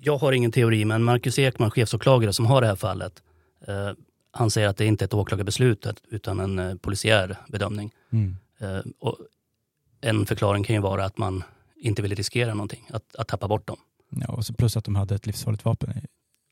Jag 0.00 0.18
har 0.18 0.32
ingen 0.32 0.52
teori, 0.52 0.84
men 0.84 1.02
Marcus 1.02 1.38
Ekman, 1.38 1.70
chefsåklagare 1.70 2.32
som 2.32 2.46
har 2.46 2.60
det 2.60 2.66
här 2.66 2.76
fallet, 2.76 3.22
eh, 3.66 3.90
han 4.32 4.50
säger 4.50 4.68
att 4.68 4.76
det 4.76 4.86
inte 4.86 5.04
är 5.04 5.06
ett 5.06 5.14
åklagarbeslut 5.14 5.86
utan 6.08 6.40
en 6.40 6.58
eh, 6.58 6.74
polisiär 6.74 7.36
bedömning. 7.48 7.92
Mm. 8.12 8.36
Eh, 8.58 8.80
och 8.98 9.18
en 10.00 10.26
förklaring 10.26 10.64
kan 10.64 10.76
ju 10.76 10.82
vara 10.82 11.04
att 11.04 11.18
man 11.18 11.42
inte 11.76 12.02
ville 12.02 12.14
riskera 12.14 12.54
någonting, 12.54 12.88
att, 12.92 13.16
att 13.16 13.28
tappa 13.28 13.48
bort 13.48 13.66
dem. 13.66 13.76
Ja, 14.10 14.26
och 14.26 14.46
så 14.46 14.54
plus 14.54 14.76
att 14.76 14.84
de 14.84 14.96
hade 14.96 15.14
ett 15.14 15.26
livsfarligt 15.26 15.64
vapen 15.64 15.90
i, 15.90 16.06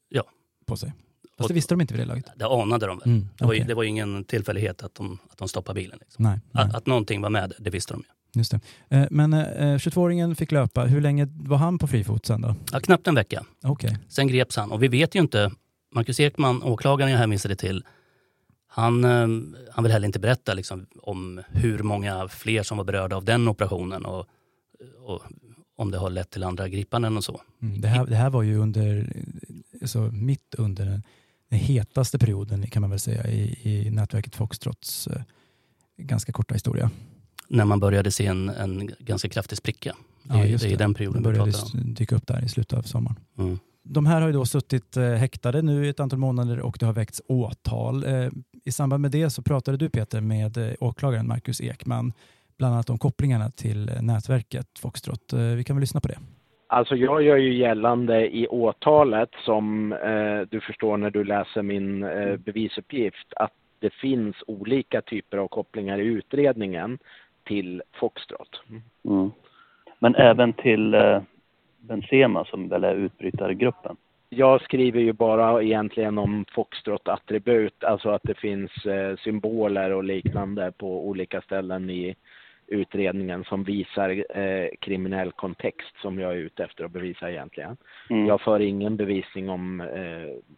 ja. 0.08 0.22
på 0.66 0.76
sig. 0.76 0.92
Fast 1.38 1.40
och, 1.44 1.48
det 1.48 1.54
visste 1.54 1.74
de 1.74 1.80
inte 1.80 1.94
vid 1.94 2.02
det 2.02 2.06
laget? 2.06 2.26
Det 2.36 2.46
anade 2.46 2.86
de 2.86 2.98
väl. 2.98 3.08
Mm, 3.08 3.28
det, 3.38 3.44
var 3.44 3.52
ju, 3.52 3.64
det 3.64 3.74
var 3.74 3.82
ju 3.82 3.88
ingen 3.88 4.24
tillfällighet 4.24 4.82
att 4.82 4.94
de, 4.94 5.18
att 5.30 5.38
de 5.38 5.48
stoppade 5.48 5.80
bilen. 5.80 5.98
Liksom. 6.00 6.22
Nej, 6.24 6.40
nej. 6.52 6.64
Att, 6.64 6.74
att 6.74 6.86
någonting 6.86 7.20
var 7.20 7.30
med, 7.30 7.52
det 7.58 7.70
visste 7.70 7.94
de 7.94 8.00
ju. 8.00 8.38
Just 8.38 8.50
det. 8.50 8.60
Eh, 8.88 9.06
men 9.10 9.34
22-åringen 9.34 10.30
eh, 10.30 10.34
fick 10.34 10.52
löpa. 10.52 10.84
Hur 10.84 11.00
länge 11.00 11.28
var 11.30 11.56
han 11.56 11.78
på 11.78 11.86
fri 11.86 12.04
fot 12.04 12.26
sen 12.26 12.40
då? 12.40 12.54
Ja, 12.72 12.80
knappt 12.80 13.06
en 13.06 13.14
vecka. 13.14 13.44
Okay. 13.62 13.96
Sen 14.08 14.28
greps 14.28 14.56
han 14.56 14.72
och 14.72 14.82
vi 14.82 14.88
vet 14.88 15.14
ju 15.14 15.20
inte, 15.20 15.50
Marcus 15.90 16.20
Ekman, 16.20 16.62
åklagaren 16.62 17.12
jag 17.12 17.18
hänvisade 17.18 17.56
till, 17.56 17.84
han, 18.68 19.04
eh, 19.04 19.28
han 19.72 19.84
vill 19.84 19.92
heller 19.92 20.06
inte 20.06 20.18
berätta 20.18 20.54
liksom, 20.54 20.86
om 21.02 21.42
hur 21.48 21.82
många 21.82 22.28
fler 22.28 22.62
som 22.62 22.76
var 22.78 22.84
berörda 22.84 23.16
av 23.16 23.24
den 23.24 23.48
operationen 23.48 24.04
och, 24.04 24.26
och 24.98 25.22
om 25.76 25.90
det 25.90 25.98
har 25.98 26.10
lett 26.10 26.30
till 26.30 26.44
andra 26.44 26.68
gripanden 26.68 27.16
och 27.16 27.24
så. 27.24 27.40
Mm, 27.62 27.80
det, 27.80 27.88
här, 27.88 28.06
det 28.06 28.16
här 28.16 28.30
var 28.30 28.42
ju 28.42 28.56
under, 28.56 29.12
alltså 29.80 30.00
mitt 30.00 30.54
under 30.54 30.86
den, 30.86 31.02
den 31.48 31.58
hetaste 31.58 32.18
perioden 32.18 32.66
kan 32.66 32.80
man 32.80 32.90
väl 32.90 32.98
säga 32.98 33.26
i, 33.26 33.58
i 33.62 33.90
nätverket 33.90 34.36
Foxtrots 34.36 35.06
eh, 35.06 35.22
ganska 35.96 36.32
korta 36.32 36.54
historia 36.54 36.90
när 37.48 37.64
man 37.64 37.80
började 37.80 38.10
se 38.10 38.26
en, 38.26 38.48
en 38.48 38.90
ganska 38.98 39.28
kraftig 39.28 39.58
spricka. 39.58 39.96
Ja, 40.22 40.34
det 40.34 40.72
är 40.72 40.76
den 40.76 40.94
perioden 40.94 41.22
det 41.22 41.28
började 41.28 41.52
dyka 41.74 42.16
upp 42.16 42.26
där 42.26 42.44
i 42.44 42.48
slutet 42.48 42.78
av 42.78 42.82
sommaren. 42.82 43.18
Mm. 43.38 43.58
De 43.90 44.06
här 44.06 44.20
har 44.20 44.28
ju 44.28 44.32
då 44.32 44.44
suttit 44.44 44.96
eh, 44.96 45.04
häktade 45.04 45.62
nu 45.62 45.86
i 45.86 45.88
ett 45.88 46.00
antal 46.00 46.18
månader 46.18 46.60
och 46.60 46.76
det 46.80 46.86
har 46.86 46.92
väckts 46.92 47.22
åtal. 47.28 48.04
Eh, 48.04 48.28
I 48.64 48.72
samband 48.72 49.02
med 49.02 49.10
det 49.10 49.30
så 49.30 49.42
pratade 49.42 49.76
du 49.76 49.90
Peter 49.90 50.20
med 50.20 50.56
eh, 50.56 50.74
åklagaren 50.80 51.28
Marcus 51.28 51.60
Ekman 51.60 52.12
bland 52.58 52.74
annat 52.74 52.90
om 52.90 52.98
kopplingarna 52.98 53.50
till 53.50 53.90
nätverket 54.00 54.78
Foxtrot. 54.78 55.32
Vi 55.56 55.64
kan 55.64 55.76
väl 55.76 55.80
lyssna 55.80 56.00
på 56.00 56.08
det. 56.08 56.18
Alltså 56.70 56.96
jag 56.96 57.22
gör 57.22 57.36
ju 57.36 57.54
gällande 57.54 58.36
i 58.36 58.46
åtalet 58.46 59.28
som 59.44 59.92
eh, 59.92 60.40
du 60.50 60.60
förstår 60.60 60.96
när 60.96 61.10
du 61.10 61.24
läser 61.24 61.62
min 61.62 62.02
eh, 62.02 62.36
bevisuppgift 62.36 63.32
att 63.36 63.52
det 63.78 63.90
finns 63.90 64.36
olika 64.46 65.00
typer 65.00 65.38
av 65.38 65.48
kopplingar 65.48 65.98
i 65.98 66.04
utredningen 66.04 66.98
till 67.44 67.82
Foxtrot. 68.00 68.62
Mm. 69.04 69.30
Men 69.98 70.14
även 70.14 70.52
till 70.52 70.94
eh, 70.94 71.20
Benzema 71.78 72.44
som 72.44 72.68
väl 72.68 72.84
är 72.84 72.94
utbrytargruppen? 72.94 73.96
Jag 74.30 74.60
skriver 74.60 75.00
ju 75.00 75.12
bara 75.12 75.62
egentligen 75.62 76.18
om 76.18 76.44
Foxtrot-attribut, 76.52 77.84
alltså 77.84 78.10
att 78.10 78.22
det 78.22 78.34
finns 78.34 78.86
eh, 78.86 79.16
symboler 79.16 79.90
och 79.90 80.04
liknande 80.04 80.72
på 80.72 81.08
olika 81.08 81.40
ställen 81.40 81.90
i 81.90 82.16
utredningen 82.66 83.44
som 83.44 83.64
visar 83.64 84.38
eh, 84.38 84.68
kriminell 84.80 85.32
kontext 85.32 85.96
som 86.02 86.18
jag 86.18 86.32
är 86.32 86.36
ute 86.36 86.64
efter 86.64 86.84
att 86.84 86.90
bevisa 86.90 87.30
egentligen. 87.30 87.76
Mm. 88.10 88.26
Jag 88.26 88.40
för 88.40 88.60
ingen 88.60 88.96
bevisning 88.96 89.48
om 89.48 89.80
eh, 89.80 90.54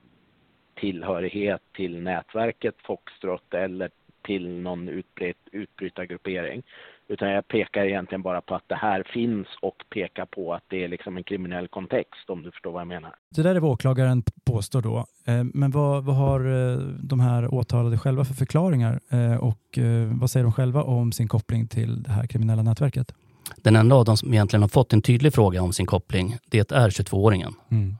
tillhörighet 0.74 1.62
till 1.72 2.02
nätverket 2.02 2.74
Foxtrot 2.82 3.54
eller 3.54 3.90
till 4.22 4.48
någon 4.48 4.88
utbryt, 4.88 5.36
utbrytargruppering. 5.52 6.62
Utan 7.10 7.28
jag 7.28 7.48
pekar 7.48 7.84
egentligen 7.84 8.22
bara 8.22 8.40
på 8.40 8.54
att 8.54 8.68
det 8.68 8.74
här 8.74 9.02
finns 9.02 9.46
och 9.62 9.74
pekar 9.94 10.26
på 10.26 10.54
att 10.54 10.62
det 10.68 10.84
är 10.84 10.88
liksom 10.88 11.16
en 11.16 11.24
kriminell 11.24 11.68
kontext 11.68 12.30
om 12.30 12.42
du 12.42 12.50
förstår 12.50 12.72
vad 12.72 12.80
jag 12.80 12.88
menar. 12.88 13.14
Det 13.36 13.42
där 13.42 13.54
är 13.54 13.60
vad 13.60 13.70
åklagaren 13.70 14.22
påstår 14.44 14.82
då. 14.82 15.06
Eh, 15.26 15.44
men 15.54 15.70
vad, 15.70 16.04
vad 16.04 16.16
har 16.16 16.40
eh, 16.40 16.78
de 17.02 17.20
här 17.20 17.54
åtalade 17.54 17.98
själva 17.98 18.24
för 18.24 18.34
förklaringar 18.34 19.00
eh, 19.08 19.36
och 19.36 19.78
vad 20.20 20.30
säger 20.30 20.44
de 20.44 20.52
själva 20.52 20.82
om 20.82 21.12
sin 21.12 21.28
koppling 21.28 21.66
till 21.66 22.02
det 22.02 22.10
här 22.10 22.26
kriminella 22.26 22.62
nätverket? 22.62 23.14
Den 23.56 23.76
enda 23.76 23.96
av 23.96 24.04
dem 24.04 24.16
som 24.16 24.32
egentligen 24.32 24.62
har 24.62 24.68
fått 24.68 24.92
en 24.92 25.02
tydlig 25.02 25.34
fråga 25.34 25.62
om 25.62 25.72
sin 25.72 25.86
koppling, 25.86 26.36
det 26.50 26.72
är 26.72 26.90
22-åringen. 26.90 27.54
Mm. 27.70 27.96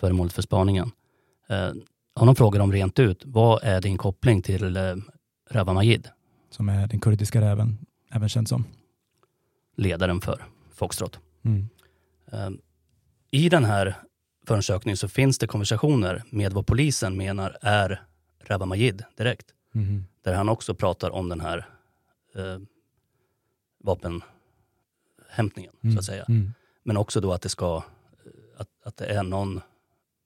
Föremålet 0.00 0.32
för 0.32 0.42
spaningen. 0.42 0.90
Honom 2.14 2.36
frågar 2.36 2.60
de 2.60 2.72
rent 2.72 2.98
ut, 2.98 3.22
vad 3.26 3.60
är 3.62 3.80
din 3.80 3.98
koppling 3.98 4.42
till 4.42 4.76
Rawa 5.50 5.72
Majid. 5.72 6.08
Som 6.50 6.68
är 6.68 6.86
den 6.86 7.00
kurdiska 7.00 7.40
räven, 7.40 7.78
även 8.10 8.28
känd 8.28 8.48
som? 8.48 8.64
Ledaren 9.76 10.20
för 10.20 10.44
Foxtrot. 10.74 11.18
Mm. 11.42 11.68
Ehm, 12.32 12.60
I 13.30 13.48
den 13.48 13.64
här 13.64 13.96
förundersökningen 14.46 14.96
så 14.96 15.08
finns 15.08 15.38
det 15.38 15.46
konversationer 15.46 16.22
med 16.30 16.52
vad 16.52 16.66
polisen 16.66 17.16
menar 17.16 17.56
är 17.60 18.02
Rawa 18.40 18.66
Majid 18.66 19.04
direkt. 19.16 19.46
Mm. 19.74 20.04
Där 20.22 20.34
han 20.34 20.48
också 20.48 20.74
pratar 20.74 21.10
om 21.10 21.28
den 21.28 21.40
här 21.40 21.68
eh, 22.34 22.58
vapenhämtningen, 23.78 25.72
mm. 25.82 25.94
så 25.94 25.98
att 25.98 26.04
säga. 26.04 26.24
Mm. 26.28 26.52
Men 26.82 26.96
också 26.96 27.20
då 27.20 27.32
att 27.32 27.42
det 27.42 27.48
ska, 27.48 27.82
att, 28.56 28.68
att 28.84 28.96
det 28.96 29.06
är 29.06 29.22
någon 29.22 29.60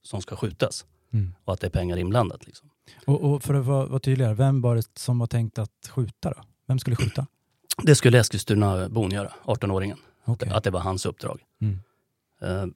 som 0.03 0.23
ska 0.23 0.37
skjutas. 0.37 0.87
Mm. 1.11 1.35
Och 1.45 1.53
att 1.53 1.61
det 1.61 1.67
är 1.67 1.71
pengar 1.71 1.97
inblandat. 1.97 2.47
Liksom. 2.47 2.71
Och, 3.05 3.21
och, 3.21 3.43
för 3.43 3.55
att 3.55 3.65
vara, 3.65 3.87
vara 3.87 4.01
tydligare, 4.01 4.35
vem 4.35 4.61
var 4.61 4.77
det 4.77 4.99
som 4.99 5.19
var 5.19 5.27
tänkt 5.27 5.59
att 5.59 5.91
skjuta 5.91 6.31
då? 6.31 6.43
Vem 6.67 6.79
skulle 6.79 6.97
skjuta? 6.97 7.27
Det 7.83 7.95
skulle 7.95 8.19
Eskilstuna-bon 8.19 9.11
göra, 9.11 9.33
18-åringen. 9.45 9.99
Okay. 10.25 10.49
Att 10.49 10.65
det 10.65 10.71
var 10.71 10.81
hans 10.81 11.07
uppdrag. 11.07 11.41
Mm. 11.61 11.79
Uh, 12.43 12.73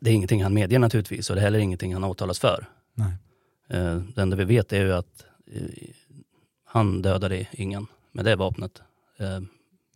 det 0.00 0.10
är 0.10 0.14
ingenting 0.14 0.42
han 0.42 0.54
medger 0.54 0.78
naturligtvis 0.78 1.30
och 1.30 1.36
det 1.36 1.42
är 1.42 1.44
heller 1.44 1.58
ingenting 1.58 1.92
han 1.94 2.04
åtalas 2.04 2.38
för. 2.38 2.68
Nej. 2.94 3.12
Uh, 3.74 4.02
det 4.14 4.22
enda 4.22 4.36
vi 4.36 4.44
vet 4.44 4.72
är 4.72 4.84
ju 4.84 4.92
att 4.92 5.24
uh, 5.56 5.68
han 6.64 7.02
dödade 7.02 7.46
ingen 7.52 7.86
med 8.12 8.24
det 8.24 8.36
vapnet. 8.36 8.82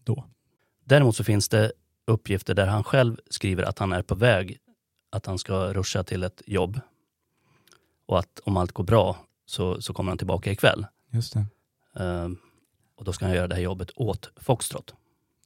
Då? 0.05 0.25
Däremot 0.85 1.17
så 1.17 1.25
finns 1.25 1.49
det 1.49 1.73
uppgifter 2.07 2.55
där 2.55 2.67
han 2.67 2.85
själv 2.85 3.17
skriver 3.31 3.63
att 3.63 3.79
han 3.79 3.93
är 3.93 4.03
på 4.03 4.15
väg 4.15 4.59
att 5.11 5.27
han 5.27 5.39
ska 5.39 5.73
ruscha 5.73 6.05
till 6.05 6.23
ett 6.23 6.43
jobb 6.47 6.81
och 8.07 8.19
att 8.19 8.41
om 8.45 8.57
allt 8.57 8.73
går 8.73 8.85
bra 8.85 9.17
så, 9.51 9.83
så 9.83 9.93
kommer 9.93 10.11
han 10.11 10.19
tillbaka 10.19 10.53
ikväll. 10.53 10.87
Just 11.11 11.33
det. 11.33 11.47
Uh, 12.05 12.29
och 12.97 13.05
då 13.05 13.13
ska 13.13 13.25
han 13.25 13.35
göra 13.35 13.49
det 13.49 13.55
här 13.55 13.63
jobbet 13.63 13.91
åt 13.97 14.31
Foxtrot. 14.37 14.95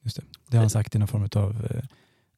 Just 0.03 0.15
det. 0.15 0.23
Det 0.47 0.57
har 0.57 0.63
han 0.63 0.69
sagt 0.69 0.95
i 0.95 0.99
någon 0.99 1.07
form 1.07 1.29
av 1.35 1.49
uh, 1.49 1.81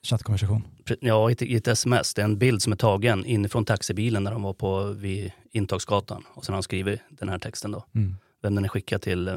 chattkonversation. 0.04 0.64
Ja, 1.02 1.30
i 1.30 1.34
ett, 1.34 1.42
i 1.42 1.56
ett, 1.56 1.68
sms. 1.68 2.14
Det 2.14 2.22
är 2.22 2.26
en 2.26 2.38
bild 2.38 2.62
som 2.62 2.74
är 2.74 2.78
tagen 2.78 3.26
inifrån 3.26 3.66
taxibilen 3.66 4.24
när 4.24 4.32
de 4.32 4.44
var 4.44 4.54
på 4.54 4.84
vid 4.84 5.32
Intagsgatan. 5.52 6.24
Och 6.34 6.46
sen 6.46 6.54
har 6.54 6.58
han 6.58 6.64
skrivit 6.64 7.00
den 7.10 7.30
här 7.30 7.40
texten 7.40 7.72
då. 7.72 7.86
Mm. 7.96 8.16
Vem 8.42 8.56
den 8.56 8.66
är 8.66 8.70
skickad 8.70 9.02
till 9.02 9.28
uh, 9.28 9.36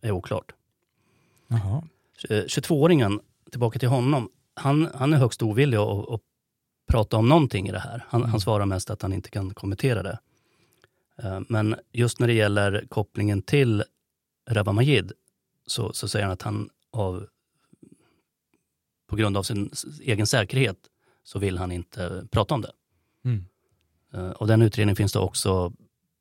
är 0.00 0.10
oklart. 0.10 0.52
Jaha. 1.48 1.82
22-åringen, 2.28 3.20
tillbaka 3.50 3.78
till 3.78 3.88
honom. 3.88 4.28
Han, 4.54 4.88
han 4.94 5.12
är 5.12 5.16
högst 5.16 5.42
ovillig 5.42 5.78
att, 5.78 6.10
att 6.10 6.20
prata 6.88 7.16
om 7.16 7.28
någonting 7.28 7.68
i 7.68 7.72
det 7.72 7.78
här. 7.78 8.04
Han, 8.08 8.20
mm. 8.20 8.30
han 8.30 8.40
svarar 8.40 8.66
mest 8.66 8.90
att 8.90 9.02
han 9.02 9.12
inte 9.12 9.30
kan 9.30 9.54
kommentera 9.54 10.02
det. 10.02 10.18
Eh, 11.18 11.40
men 11.48 11.74
just 11.92 12.20
när 12.20 12.26
det 12.26 12.34
gäller 12.34 12.86
kopplingen 12.88 13.42
till 13.42 13.84
Rawa 14.50 14.72
Majid 14.72 15.12
så, 15.66 15.92
så 15.92 16.08
säger 16.08 16.24
han 16.24 16.32
att 16.32 16.42
han 16.42 16.70
av, 16.92 17.26
på 19.08 19.16
grund 19.16 19.36
av 19.36 19.42
sin 19.42 19.70
egen 20.00 20.26
säkerhet 20.26 20.78
så 21.24 21.38
vill 21.38 21.58
han 21.58 21.72
inte 21.72 22.26
prata 22.30 22.54
om 22.54 22.60
det. 22.60 22.72
Mm. 23.24 23.44
Eh, 24.12 24.30
och 24.30 24.46
den 24.46 24.62
utredningen 24.62 24.96
finns 24.96 25.12
det 25.12 25.18
också, 25.18 25.72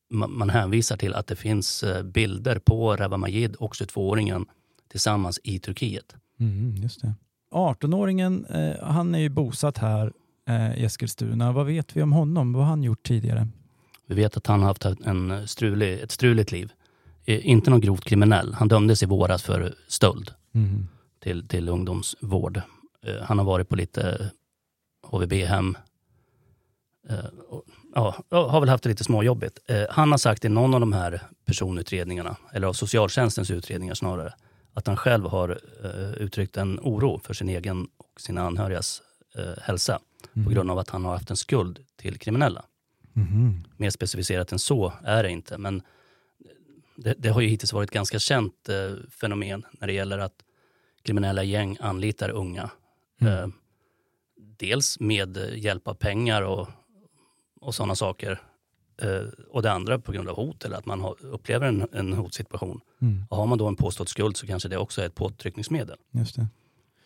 man 0.10 0.50
hänvisar 0.50 0.98
till 0.98 1.14
att 1.14 1.28
det 1.28 1.36
finns 1.36 1.84
eh, 1.84 2.04
bilder 2.04 2.60
på 2.60 2.96
Rawa 2.96 3.18
Majid 3.18 3.56
och 3.56 3.74
22-åringen 3.74 4.46
tillsammans 4.88 5.40
i 5.44 5.60
Turkiet. 5.60 6.16
Mm, 6.40 6.76
just 6.76 7.02
det. 7.02 7.14
18-åringen, 7.52 8.46
han 8.82 9.16
är 9.16 9.20
ju 9.20 9.30
bosatt 9.30 9.78
här 9.78 10.14
i 10.76 10.86
Eskilstuna. 10.86 11.52
Vad 11.52 11.66
vet 11.66 11.98
vi 11.98 12.02
om 12.02 12.12
honom? 12.12 12.54
Vad 12.54 12.64
har 12.64 12.70
han 12.70 12.84
gjort 12.84 13.04
tidigare? 13.04 13.48
Vi 14.12 14.16
vet 14.16 14.38
att 14.38 14.48
han 14.48 14.60
har 14.60 14.68
haft 14.68 14.86
en 14.86 15.48
strulig, 15.48 16.00
ett 16.00 16.12
struligt 16.12 16.52
liv. 16.52 16.72
Inte 17.26 17.70
någon 17.70 17.82
grovt 17.82 18.06
kriminell. 18.06 18.54
Han 18.54 18.68
dömdes 18.68 19.04
i 19.04 19.06
våras 19.06 19.44
för 19.44 19.76
stöld 19.88 20.34
mm. 20.54 20.88
till, 21.20 21.48
till 21.48 21.70
ungdomsvård. 21.70 22.62
Han 23.22 23.38
har 23.38 23.46
varit 23.46 23.70
på 23.70 23.76
lite 23.76 24.32
HVB-hem. 25.04 25.78
Ja, 27.96 28.16
har 28.30 28.60
väl 28.60 28.70
haft 28.70 28.84
det 28.84 28.90
lite 28.90 29.04
småjobbigt. 29.04 29.60
Han 29.90 30.12
har 30.12 30.18
sagt 30.18 30.46
i 30.46 30.50
någon 30.50 30.74
av 30.74 30.80
de 30.80 30.94
här 30.94 31.22
personutredningarna, 31.46 32.36
eller 32.54 32.68
av 32.68 32.74
socialtjänstens 32.74 33.52
utredningar 33.52 33.94
snarare, 33.94 34.34
att 34.74 34.88
han 34.88 34.98
själv 34.98 35.26
har 35.26 35.60
uttryckt 36.18 36.58
en 36.58 36.80
oro 36.80 37.20
för 37.24 37.34
sin 37.34 37.50
egen 37.50 37.88
och 37.98 38.22
sina 38.22 38.42
anhörigas 38.42 39.02
hälsa 39.62 40.00
mm. 40.36 40.46
på 40.46 40.52
grund 40.52 40.72
av 40.72 40.80
att 40.80 40.90
han 40.90 41.06
har 41.06 41.14
haft 41.14 41.30
en 41.30 41.38
skuld 41.38 41.80
till 41.96 42.20
kriminella. 42.20 42.66
Mm. 43.16 43.64
Mer 43.78 43.90
specificerat 43.90 44.52
än 44.52 44.60
så 44.60 44.94
är 45.04 45.24
det 45.24 45.30
inte, 45.30 45.58
men 45.58 45.82
det, 46.96 47.16
det 47.18 47.30
har 47.30 47.42
ju 47.42 47.48
hittills 47.48 47.74
varit 47.74 47.90
ett 47.90 47.94
ganska 47.94 48.20
känt 48.20 48.70
eh, 48.70 48.92
fenomen 49.10 49.66
när 49.72 49.88
det 49.88 49.94
gäller 49.94 50.20
att 50.20 50.36
kriminella 51.04 51.44
gäng 51.44 51.78
anlitar 51.80 52.30
unga. 52.30 52.70
Mm. 53.22 53.34
Eh, 53.34 53.48
dels 54.58 55.00
med 55.00 55.38
hjälp 55.56 55.88
av 55.88 55.94
pengar 55.94 56.42
och, 56.42 56.68
och 57.62 57.76
sådana 57.76 57.96
saker. 57.96 58.42
Eh, 59.02 59.22
och 59.50 59.62
det 59.62 59.72
andra 59.72 60.00
på 60.00 60.12
grund 60.12 60.30
av 60.30 60.36
hot 60.36 60.66
eller 60.66 60.78
att 60.78 60.86
man 60.86 61.02
har, 61.02 61.26
upplever 61.26 61.68
en, 61.68 61.88
en 61.92 62.14
hotsituation. 62.14 62.82
Mm. 63.02 63.26
Och 63.30 63.38
har 63.38 63.46
man 63.46 63.58
då 63.58 63.68
en 63.68 63.76
påstådd 63.76 64.10
skuld 64.10 64.38
så 64.38 64.48
kanske 64.48 64.70
det 64.70 64.78
också 64.78 65.02
är 65.02 65.06
ett 65.06 65.16
påtryckningsmedel. 65.16 65.98
Just 66.12 66.36
det. 66.36 66.48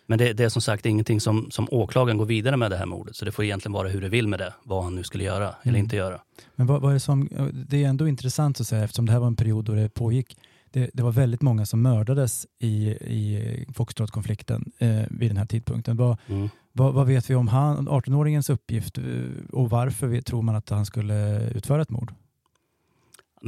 Men 0.06 0.18
det, 0.18 0.34
det, 0.34 0.44
är 0.44 0.50
som 0.50 0.62
sagt 0.62 0.86
ingenting 0.86 1.22
som, 1.22 1.52
som 1.52 1.68
åklagaren 1.72 2.18
går 2.18 2.26
vidare 2.26 2.58
med 2.58 2.72
det 2.72 2.78
här 2.78 2.86
mordet. 2.86 3.16
Så 3.16 3.26
det 3.26 3.32
får 3.32 3.46
egentligen 3.46 3.74
vara 3.74 3.88
hur 3.88 4.02
det 4.02 4.10
vill 4.10 4.28
med 4.28 4.40
det, 4.40 4.54
vad 4.64 4.84
han 4.84 4.96
nu 4.96 5.04
skulle 5.04 5.24
göra 5.24 5.46
mm. 5.46 5.56
eller 5.64 5.80
inte 5.80 5.96
göra. 5.96 6.22
Men 6.56 6.68
vad, 6.68 6.82
vad, 6.82 6.96
är 6.96 7.00
som, 7.00 7.30
det 7.54 7.84
är 7.84 7.88
ändå 7.88 8.08
intressant 8.08 8.60
att 8.60 8.68
säga 8.68 8.84
eftersom 8.84 9.06
det 9.06 9.12
här 9.12 9.20
var 9.20 9.28
en 9.28 9.36
period 9.36 9.66
då 9.66 9.74
det 9.74 9.90
pågick. 9.90 10.38
Det, 10.72 10.90
det 10.94 11.04
var 11.04 11.12
väldigt 11.12 11.42
många 11.42 11.66
som 11.66 11.82
mördades 11.82 12.48
i, 12.60 12.90
i 12.90 13.66
Foxtrot-konflikten 13.74 14.72
eh, 14.80 15.02
vid 15.10 15.30
den 15.30 15.38
här 15.38 15.46
tidpunkten. 15.46 15.98
Vad, 15.98 16.18
mm. 16.28 16.50
vad, 16.72 16.94
vad, 16.94 17.08
vet 17.08 17.30
vi 17.30 17.36
om 17.36 17.50
18-åringens 17.50 18.52
uppgift 18.52 18.98
eh, 18.98 19.04
och 19.52 19.70
varför 19.70 20.22
tror 20.22 20.42
man 20.42 20.56
att 20.56 20.70
han 20.70 20.86
skulle 20.86 21.50
utföra 21.50 21.82
ett 21.82 21.90
mord? 21.90 22.14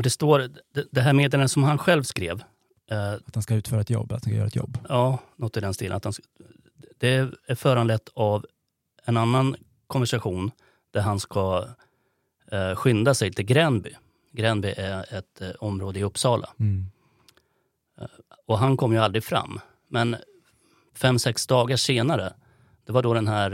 det 0.04 0.10
står, 0.10 0.40
det, 0.74 0.88
det 0.92 1.02
här 1.02 1.14
meddelandet 1.14 1.52
som 1.52 1.64
han 1.64 1.78
själv 1.78 2.04
skrev, 2.04 2.44
Uh, 2.92 3.14
att 3.14 3.36
han 3.36 3.44
ska 3.44 3.56
utföra 3.56 3.82
ett 3.82 3.90
jobb, 3.90 4.12
att 4.12 4.12
han 4.12 4.32
ska 4.32 4.38
göra 4.38 4.48
ett 4.48 4.56
jobb? 4.56 4.78
Ja, 4.90 5.20
något 5.36 5.58
i 5.58 5.60
den 5.60 5.74
stilen. 5.74 5.98
Att 5.98 6.04
han, 6.04 6.14
det 6.98 7.08
är 7.48 7.56
föranlett 7.56 8.10
av 8.14 8.46
en 9.06 9.18
annan 9.18 9.56
konversation 9.88 10.52
där 10.92 11.02
han 11.02 11.20
ska 11.20 11.66
uh, 12.54 12.76
skynda 12.76 13.14
sig 13.14 13.34
till 13.34 13.46
Gränby. 13.46 13.90
Gränby 14.32 14.74
är 14.78 15.14
ett 15.18 15.42
uh, 15.42 15.50
område 15.60 16.00
i 16.00 16.04
Uppsala. 16.04 16.50
Mm. 16.60 16.86
och 18.46 18.60
han 18.60 18.78
kom 18.78 18.94
ju 18.94 19.00
aldrig 19.00 19.24
fram. 19.24 19.60
Men 19.88 20.16
fem, 20.96 21.20
sex 21.20 21.48
dagar 21.48 21.78
senare, 21.78 22.34
det 22.86 22.92
var 22.92 23.04
då 23.04 23.14
den 23.14 23.28
här 23.28 23.52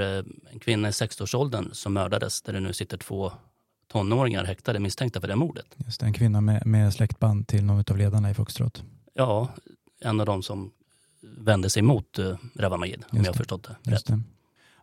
en 0.52 0.60
kvinna 0.60 0.88
i 0.88 0.92
60-årsåldern 0.92 1.70
som 1.74 1.94
mördades, 1.94 2.42
där 2.42 2.54
det 2.54 2.60
nu 2.60 2.74
sitter 2.74 2.98
två 2.98 3.32
tonåringar 3.88 4.44
häktade 4.44 4.80
misstänkta 4.80 5.22
för 5.22 5.28
det 5.28 5.36
mordet. 5.36 5.66
Just 5.76 6.00
det, 6.00 6.06
en 6.06 6.14
kvinna 6.14 6.42
med, 6.42 6.66
med 6.66 6.94
släktband 6.94 7.48
till 7.48 7.64
någon 7.64 7.84
av 7.90 7.98
ledarna 7.98 8.32
i 8.32 8.34
Foxtrot 8.34 8.84
ja, 9.14 9.50
en 10.02 10.20
av 10.20 10.26
de 10.26 10.44
som 10.44 10.72
vände 11.22 11.70
sig 11.70 11.82
mot 11.82 12.20
uh, 12.20 12.36
Rawa 12.56 12.78
Majid, 12.78 13.04
om 13.12 13.18
jag 13.18 13.26
har 13.26 13.34
förstått 13.34 13.64
det 13.64 13.92
rätt. 13.92 14.06
Det. 14.06 14.22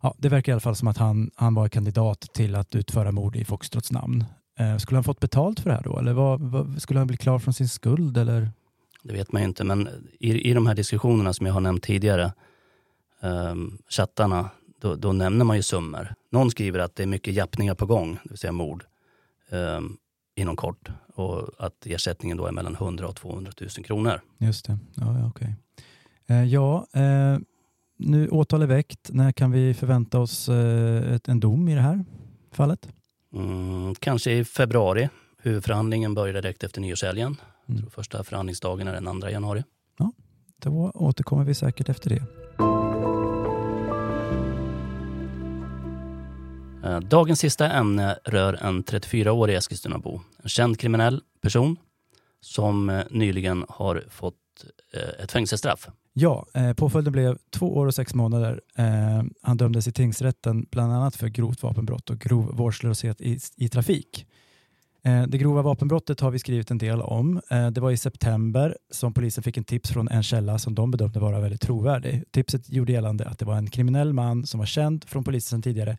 Ja, 0.00 0.14
det 0.18 0.28
verkar 0.28 0.52
i 0.52 0.54
alla 0.54 0.60
fall 0.60 0.76
som 0.76 0.88
att 0.88 0.96
han, 0.96 1.30
han 1.34 1.54
var 1.54 1.68
kandidat 1.68 2.20
till 2.20 2.54
att 2.54 2.74
utföra 2.74 3.12
mord 3.12 3.36
i 3.36 3.44
Foxtrots 3.44 3.92
namn. 3.92 4.24
Eh, 4.58 4.76
skulle 4.76 4.96
han 4.96 5.04
fått 5.04 5.20
betalt 5.20 5.60
för 5.60 5.70
det 5.70 5.76
här 5.76 5.82
då? 5.82 5.98
Eller 5.98 6.12
vad, 6.12 6.40
vad, 6.40 6.82
skulle 6.82 7.00
han 7.00 7.06
bli 7.06 7.16
klar 7.16 7.38
från 7.38 7.54
sin 7.54 7.68
skuld? 7.68 8.18
Eller? 8.18 8.50
Det 9.02 9.12
vet 9.12 9.32
man 9.32 9.42
ju 9.42 9.48
inte, 9.48 9.64
men 9.64 9.88
i, 10.18 10.50
i 10.50 10.54
de 10.54 10.66
här 10.66 10.74
diskussionerna 10.74 11.32
som 11.32 11.46
jag 11.46 11.54
har 11.54 11.60
nämnt 11.60 11.82
tidigare, 11.82 12.32
eh, 13.20 13.54
chattarna, 13.88 14.50
då, 14.80 14.94
då, 14.94 15.12
nämner 15.12 15.44
man 15.44 15.56
ju 15.56 15.62
summor. 15.62 16.14
Någon 16.30 16.50
skriver 16.50 16.78
att 16.78 16.96
det 16.96 17.02
är 17.02 17.06
mycket 17.06 17.34
jappningar 17.34 17.74
på 17.74 17.86
gång, 17.86 18.18
det 18.22 18.30
vill 18.30 18.38
säga 18.38 18.52
mord, 18.52 18.84
eh, 19.50 19.80
inom 20.40 20.56
kort 20.56 20.88
och 21.14 21.50
att 21.58 21.86
ersättningen 21.86 22.36
då 22.36 22.46
är 22.46 22.52
mellan 22.52 22.74
100 22.74 23.08
och 23.08 23.16
200 23.16 23.52
000 23.60 23.70
kronor. 23.70 24.20
Just 24.38 24.66
det, 24.66 24.78
ja, 24.94 25.26
okej. 25.28 25.54
Eh, 26.26 26.44
ja, 26.44 26.86
eh, 26.92 27.38
nu 27.98 28.28
åtal 28.28 28.62
är 28.62 28.66
väckt. 28.66 29.10
När 29.12 29.32
kan 29.32 29.50
vi 29.50 29.74
förvänta 29.74 30.18
oss 30.18 30.48
eh, 30.48 31.14
ett, 31.14 31.28
en 31.28 31.40
dom 31.40 31.68
i 31.68 31.74
det 31.74 31.80
här 31.80 32.04
fallet? 32.52 32.88
Mm, 33.34 33.94
kanske 33.94 34.32
i 34.32 34.44
februari. 34.44 35.08
Huvudförhandlingen 35.42 36.14
börjar 36.14 36.34
direkt 36.34 36.64
efter 36.64 36.80
nyårshelgen. 36.80 37.36
Mm. 37.68 37.90
första 37.90 38.24
förhandlingsdagen 38.24 38.88
är 38.88 39.00
den 39.00 39.20
2 39.20 39.28
januari. 39.28 39.64
Ja, 39.98 40.12
då 40.58 40.90
återkommer 40.94 41.44
vi 41.44 41.54
säkert 41.54 41.88
efter 41.88 42.10
det. 42.10 42.22
Eh, 46.84 47.00
dagens 47.00 47.40
sista 47.40 47.70
ämne 47.70 48.18
rör 48.24 48.54
en 48.54 48.84
34-årig 48.84 49.56
Eskilstunabo. 49.56 50.20
En 50.42 50.48
känd 50.48 50.78
kriminell 50.78 51.22
person 51.42 51.76
som 52.40 52.90
eh, 52.90 53.02
nyligen 53.10 53.64
har 53.68 54.04
fått 54.10 54.34
eh, 54.94 55.24
ett 55.24 55.32
fängelsestraff. 55.32 55.88
Ja, 56.12 56.46
påföljden 56.76 57.12
blev 57.12 57.38
två 57.50 57.76
år 57.76 57.86
och 57.86 57.94
sex 57.94 58.14
månader. 58.14 58.60
Han 59.42 59.56
dömdes 59.56 59.88
i 59.88 59.92
tingsrätten 59.92 60.66
bland 60.70 60.92
annat 60.92 61.16
för 61.16 61.28
grovt 61.28 61.62
vapenbrott 61.62 62.10
och 62.10 62.18
grov 62.18 62.56
vårdslöshet 62.56 63.20
i, 63.20 63.38
i 63.56 63.68
trafik. 63.68 64.26
Det 65.02 65.38
grova 65.38 65.62
vapenbrottet 65.62 66.20
har 66.20 66.30
vi 66.30 66.38
skrivit 66.38 66.70
en 66.70 66.78
del 66.78 67.02
om. 67.02 67.40
Det 67.72 67.80
var 67.80 67.90
i 67.90 67.96
september 67.96 68.76
som 68.90 69.14
polisen 69.14 69.42
fick 69.42 69.56
en 69.56 69.64
tips 69.64 69.90
från 69.90 70.08
en 70.08 70.22
källa 70.22 70.58
som 70.58 70.74
de 70.74 70.90
bedömde 70.90 71.20
vara 71.20 71.40
väldigt 71.40 71.60
trovärdig. 71.60 72.24
Tipset 72.30 72.70
gjorde 72.70 72.92
gällande 72.92 73.26
att 73.26 73.38
det 73.38 73.44
var 73.44 73.56
en 73.56 73.70
kriminell 73.70 74.12
man 74.12 74.46
som 74.46 74.58
var 74.58 74.66
känd 74.66 75.04
från 75.04 75.24
polisen 75.24 75.62
tidigare 75.62 75.98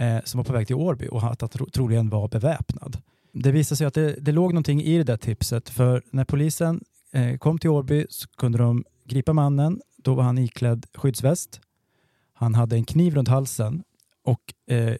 eh, 0.00 0.18
som 0.24 0.38
var 0.38 0.44
på 0.44 0.52
väg 0.52 0.66
till 0.66 0.76
Årby 0.76 1.08
och 1.08 1.32
att 1.32 1.40
han 1.40 1.50
troligen 1.50 2.08
var 2.08 2.28
beväpnad. 2.28 2.98
Det 3.32 3.52
visade 3.52 3.76
sig 3.76 3.86
att 3.86 3.94
det, 3.94 4.12
det 4.12 4.32
låg 4.32 4.52
någonting 4.52 4.82
i 4.82 4.98
det 4.98 5.04
där 5.04 5.16
tipset 5.16 5.68
för 5.68 6.02
när 6.10 6.24
polisen 6.24 6.84
eh, 7.12 7.36
kom 7.36 7.58
till 7.58 7.70
Årby 7.70 8.06
så 8.10 8.28
kunde 8.28 8.58
de 8.58 8.84
gripa 9.04 9.32
mannen. 9.32 9.80
Då 9.96 10.14
var 10.14 10.22
han 10.22 10.38
iklädd 10.38 10.86
skyddsväst. 10.94 11.60
Han 12.32 12.54
hade 12.54 12.76
en 12.76 12.84
kniv 12.84 13.14
runt 13.14 13.28
halsen 13.28 13.82
och 14.24 14.54
eh, 14.74 14.94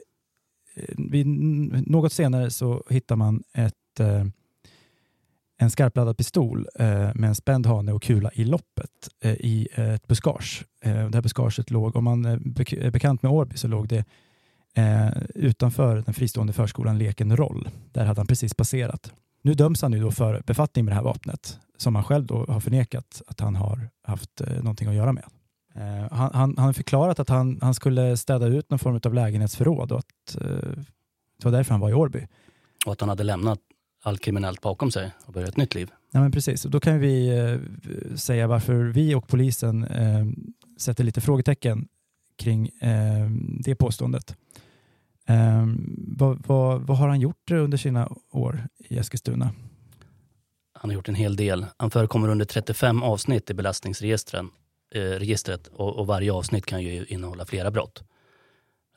vid, 0.98 1.26
något 1.86 2.12
senare 2.12 2.50
så 2.50 2.84
hittar 2.90 3.16
man 3.16 3.42
ett, 3.54 4.00
eh, 4.00 4.24
en 5.58 5.70
skarpladdad 5.70 6.16
pistol 6.16 6.68
eh, 6.74 7.10
med 7.14 7.24
en 7.24 7.34
spänd 7.34 7.66
hane 7.66 7.92
och 7.92 8.02
kula 8.02 8.30
i 8.34 8.44
loppet 8.44 9.08
eh, 9.24 9.32
i 9.32 9.68
ett 9.74 10.06
buskage. 10.06 10.64
Eh, 10.84 11.08
det 11.08 11.16
här 11.16 11.22
buskaget 11.22 11.70
låg, 11.70 11.96
om 11.96 12.04
man 12.04 12.24
eh, 12.24 12.32
är 12.32 12.90
bekant 12.90 13.22
med 13.22 13.32
Årby 13.32 13.56
så 13.56 13.68
låg 13.68 13.88
det 13.88 14.04
eh, 14.74 15.22
utanför 15.34 15.96
den 15.96 16.14
fristående 16.14 16.52
förskolan 16.52 16.98
Leken 16.98 17.36
Roll. 17.36 17.68
Där 17.92 18.04
hade 18.04 18.20
han 18.20 18.26
precis 18.26 18.54
passerat. 18.54 19.12
Nu 19.42 19.54
döms 19.54 19.82
han 19.82 19.90
nu 19.90 20.00
då 20.00 20.10
för 20.10 20.42
befattning 20.46 20.84
med 20.84 20.92
det 20.92 20.96
här 20.96 21.02
vapnet 21.02 21.58
som 21.76 21.94
han 21.94 22.04
själv 22.04 22.26
då 22.26 22.44
har 22.48 22.60
förnekat 22.60 23.22
att 23.26 23.40
han 23.40 23.56
har 23.56 23.88
haft 24.02 24.40
eh, 24.40 24.56
någonting 24.56 24.88
att 24.88 24.94
göra 24.94 25.12
med. 25.12 25.24
Eh, 25.74 26.12
han, 26.12 26.30
han, 26.34 26.54
han 26.58 26.74
förklarat 26.74 27.18
att 27.18 27.28
han, 27.28 27.58
han 27.62 27.74
skulle 27.74 28.16
städa 28.16 28.46
ut 28.46 28.70
någon 28.70 28.78
form 28.78 29.00
av 29.04 29.14
lägenhetsförråd 29.14 29.92
och 29.92 29.98
att 29.98 30.36
eh, 30.40 30.46
det 31.38 31.44
var 31.44 31.52
därför 31.52 31.70
han 31.70 31.80
var 31.80 31.90
i 31.90 31.94
Årby. 31.94 32.26
Och 32.86 32.92
att 32.92 33.00
han 33.00 33.08
hade 33.08 33.24
lämnat 33.24 33.58
allt 34.02 34.20
kriminellt 34.20 34.60
bakom 34.60 34.90
sig 34.90 35.12
och 35.26 35.32
börjat 35.32 35.48
ett 35.48 35.56
nytt 35.56 35.74
liv. 35.74 35.90
Ja, 36.10 36.20
men 36.20 36.32
precis. 36.32 36.64
Och 36.64 36.70
då 36.70 36.80
kan 36.80 36.98
vi 36.98 37.38
eh, 37.38 38.16
säga 38.16 38.46
varför 38.46 38.74
vi 38.74 39.14
och 39.14 39.28
polisen 39.28 39.84
eh, 39.84 40.26
sätter 40.78 41.04
lite 41.04 41.20
frågetecken 41.20 41.88
kring 42.38 42.68
eh, 42.68 43.30
det 43.64 43.74
påståendet. 43.74 44.36
Eh, 45.30 45.66
vad, 46.16 46.46
vad, 46.46 46.80
vad, 46.80 46.98
har 46.98 47.08
han 47.08 47.20
gjort 47.20 47.50
under 47.50 47.78
sina 47.78 48.08
år 48.30 48.68
i 48.78 48.98
Eskilstuna? 48.98 49.50
Han 50.72 50.90
har 50.90 50.94
gjort 50.94 51.08
en 51.08 51.14
hel 51.14 51.36
del. 51.36 51.66
Han 51.76 51.90
förekommer 51.90 52.28
under 52.28 52.44
35 52.44 53.02
avsnitt 53.02 53.50
i 53.50 53.54
belastningsregistret 53.54 54.46
eh, 54.94 55.00
registret, 55.00 55.66
och, 55.66 55.98
och, 55.98 56.06
varje 56.06 56.32
avsnitt 56.32 56.66
kan 56.66 56.82
ju 56.82 57.04
innehålla 57.04 57.46
flera 57.46 57.70
brott. 57.70 58.02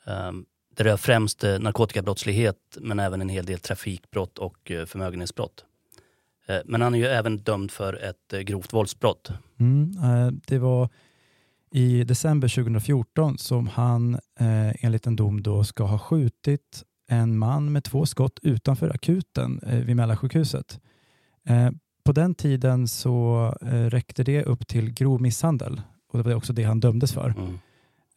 Um, 0.06 0.46
det 0.76 0.84
rör 0.84 0.96
främst 0.96 1.44
eh, 1.44 1.58
narkotikabrottslighet 1.58 2.78
men 2.80 3.00
även 3.00 3.20
en 3.20 3.28
hel 3.28 3.46
del 3.46 3.58
trafikbrott 3.58 4.38
och 4.38 4.70
eh, 4.70 4.86
förmögenhetsbrott. 4.86 5.64
Eh, 6.46 6.58
men 6.64 6.82
han 6.82 6.94
är 6.94 6.98
ju 6.98 7.06
även 7.06 7.38
dömd 7.38 7.70
för 7.70 7.94
ett 8.04 8.32
eh, 8.32 8.40
grovt 8.40 8.72
våldsbrott. 8.72 9.30
Mm, 9.60 9.90
eh, 10.02 10.32
det 10.46 10.58
var 10.58 10.88
i 11.74 12.04
december 12.04 12.48
2014 12.48 13.38
som 13.38 13.66
han 13.66 14.14
eh, 14.14 14.84
enligt 14.84 15.06
en 15.06 15.16
dom 15.16 15.42
då 15.42 15.64
ska 15.64 15.84
ha 15.84 15.98
skjutit 15.98 16.82
en 17.08 17.38
man 17.38 17.72
med 17.72 17.84
två 17.84 18.06
skott 18.06 18.38
utanför 18.42 18.90
akuten 18.90 19.60
eh, 19.66 19.78
vid 19.78 19.96
Mälarsjukhuset. 19.96 20.80
Eh, 21.46 21.70
på 22.04 22.12
den 22.12 22.34
tiden 22.34 22.88
så 22.88 23.46
eh, 23.60 23.66
räckte 23.66 24.24
det 24.24 24.42
upp 24.42 24.66
till 24.66 24.90
grov 24.90 25.22
misshandel 25.22 25.82
och 26.12 26.18
det 26.18 26.24
var 26.24 26.34
också 26.34 26.52
det 26.52 26.62
han 26.62 26.80
dömdes 26.80 27.12
för. 27.12 27.34
Mm. 27.38 27.58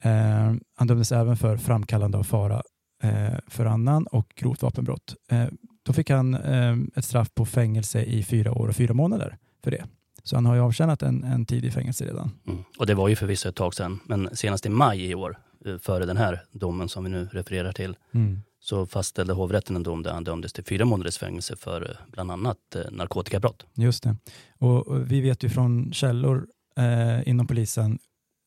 Eh, 0.02 0.62
han 0.76 0.88
dömdes 0.88 1.12
även 1.12 1.38
för 1.38 1.58
framkallande 1.58 2.18
av 2.18 2.24
fara 2.24 2.62
eh, 3.04 3.38
för 3.48 3.66
annan 3.66 4.08
och 4.08 4.34
grovt 4.36 4.62
vapenbrott. 4.62 5.16
Eh, 5.32 5.48
då 5.84 5.94
fick 5.94 6.10
han 6.10 6.34
eh, 6.34 6.78
ett 6.96 7.06
straff 7.06 7.34
på 7.36 7.46
fängelse 7.46 8.04
i 8.04 8.24
fyra 8.24 8.52
år 8.52 8.68
och 8.68 8.76
fyra 8.76 8.94
månader 8.94 9.38
för 9.64 9.72
det. 9.72 9.86
Så 10.28 10.36
han 10.36 10.46
har 10.46 10.56
ju 10.56 10.62
avtjänat 10.62 11.02
en, 11.02 11.24
en 11.24 11.46
tid 11.46 11.66
i 11.66 11.72
fängelse 11.72 12.06
redan. 12.06 12.32
Mm. 12.48 12.64
Och 12.78 12.86
det 12.86 12.96
var 12.96 13.08
ju 13.08 13.16
förvisso 13.16 13.50
ett 13.50 13.56
tag 13.56 13.74
sedan, 13.74 14.00
men 14.06 14.30
senast 14.34 14.66
i 14.66 14.70
maj 14.70 15.06
i 15.06 15.16
år, 15.16 15.38
eh, 15.66 15.78
före 15.78 16.06
den 16.06 16.18
här 16.18 16.42
domen 16.52 16.90
som 16.90 17.04
vi 17.04 17.10
nu 17.10 17.30
refererar 17.32 17.72
till, 17.72 17.96
mm. 18.14 18.42
så 18.60 18.86
fastställde 18.86 19.34
hovrätten 19.34 19.76
en 19.76 19.84
dom 19.84 20.04
där 20.04 20.14
han 20.14 20.24
dömdes 20.24 20.54
till 20.54 20.64
fyra 20.64 20.86
månaders 20.86 21.18
fängelse 21.18 21.56
för 21.56 21.82
eh, 21.82 22.12
bland 22.12 22.32
annat 22.32 22.58
eh, 22.76 22.82
narkotikabrott. 22.92 23.66
Just 23.74 24.04
det. 24.04 24.16
Och, 24.58 24.88
och 24.88 25.12
vi 25.12 25.22
vet 25.22 25.44
ju 25.44 25.50
från 25.50 25.94
källor 25.94 26.48
eh, 26.78 27.30
inom 27.30 27.48
polisen, 27.48 28.00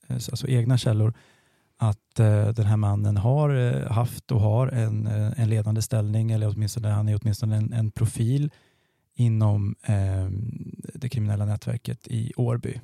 alltså 0.09 0.49
egna 0.49 0.79
källor, 0.79 1.15
att 1.79 2.21
eh, 2.21 2.49
den 2.49 2.67
här 2.67 2.77
mannen 2.77 3.17
har 3.17 3.51
eh, 3.51 3.93
haft 3.93 4.33
och 4.33 4.41
har 4.41 4.67
en, 4.67 5.07
en 5.37 5.49
ledande 5.49 5.83
ställning, 5.83 6.31
eller 6.31 6.49
åtminstone 6.49 6.89
han 6.89 7.09
är 7.09 7.19
åtminstone 7.23 7.57
en, 7.57 7.73
en 7.73 7.91
profil 7.91 8.51
inom 9.21 9.75
eh, 9.83 10.29
det 10.95 11.09
kriminella 11.09 11.45
nätverket 11.45 12.09
i 12.09 12.33
Årby. 12.37 12.81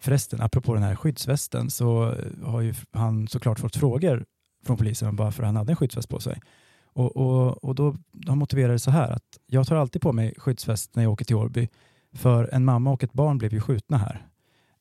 Förresten, 0.00 0.40
apropå 0.40 0.74
den 0.74 0.82
här 0.82 0.94
skyddsvästen 0.94 1.70
så 1.70 2.14
har 2.42 2.60
ju 2.60 2.74
han 2.92 3.28
såklart 3.28 3.58
fått 3.58 3.76
frågor 3.76 4.24
från 4.64 4.76
polisen 4.76 5.16
bara 5.16 5.32
för 5.32 5.42
att 5.42 5.46
han 5.46 5.56
hade 5.56 5.72
en 5.72 5.76
skyddsväst 5.76 6.08
på 6.08 6.20
sig. 6.20 6.40
Och, 6.84 7.16
och, 7.16 7.64
och 7.64 7.74
då 7.74 7.96
han 8.26 8.38
motiverade 8.38 8.74
det 8.74 8.78
så 8.78 8.90
här 8.90 9.10
att 9.10 9.38
jag 9.46 9.66
tar 9.66 9.76
alltid 9.76 10.02
på 10.02 10.12
mig 10.12 10.34
skyddsväst 10.38 10.96
när 10.96 11.02
jag 11.02 11.12
åker 11.12 11.24
till 11.24 11.36
Årby 11.36 11.68
för 12.12 12.54
en 12.54 12.64
mamma 12.64 12.90
och 12.90 13.04
ett 13.04 13.12
barn 13.12 13.38
blev 13.38 13.52
ju 13.52 13.60
skjutna 13.60 13.98
här. 13.98 14.26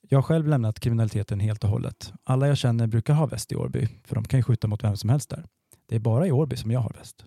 Jag 0.02 0.18
har 0.18 0.24
själv 0.24 0.48
lämnat 0.48 0.80
kriminaliteten 0.80 1.40
helt 1.40 1.64
och 1.64 1.70
hållet. 1.70 2.14
Alla 2.24 2.48
jag 2.48 2.58
känner 2.58 2.88
brukar 2.88 3.14
ha 3.14 3.26
väst 3.26 3.52
i 3.52 3.56
Årby 3.56 3.88
för 4.04 4.16
de 4.16 4.24
kan 4.24 4.40
ju 4.40 4.44
skjuta 4.44 4.68
mot 4.68 4.84
vem 4.84 4.98
som 4.98 5.10
helst 5.10 5.30
där. 5.30 5.46
Det 5.90 5.96
är 5.96 6.00
bara 6.00 6.28
i 6.28 6.32
Årby 6.32 6.56
som 6.56 6.72
jag 6.72 6.80
har 6.80 6.94
väst. 7.00 7.26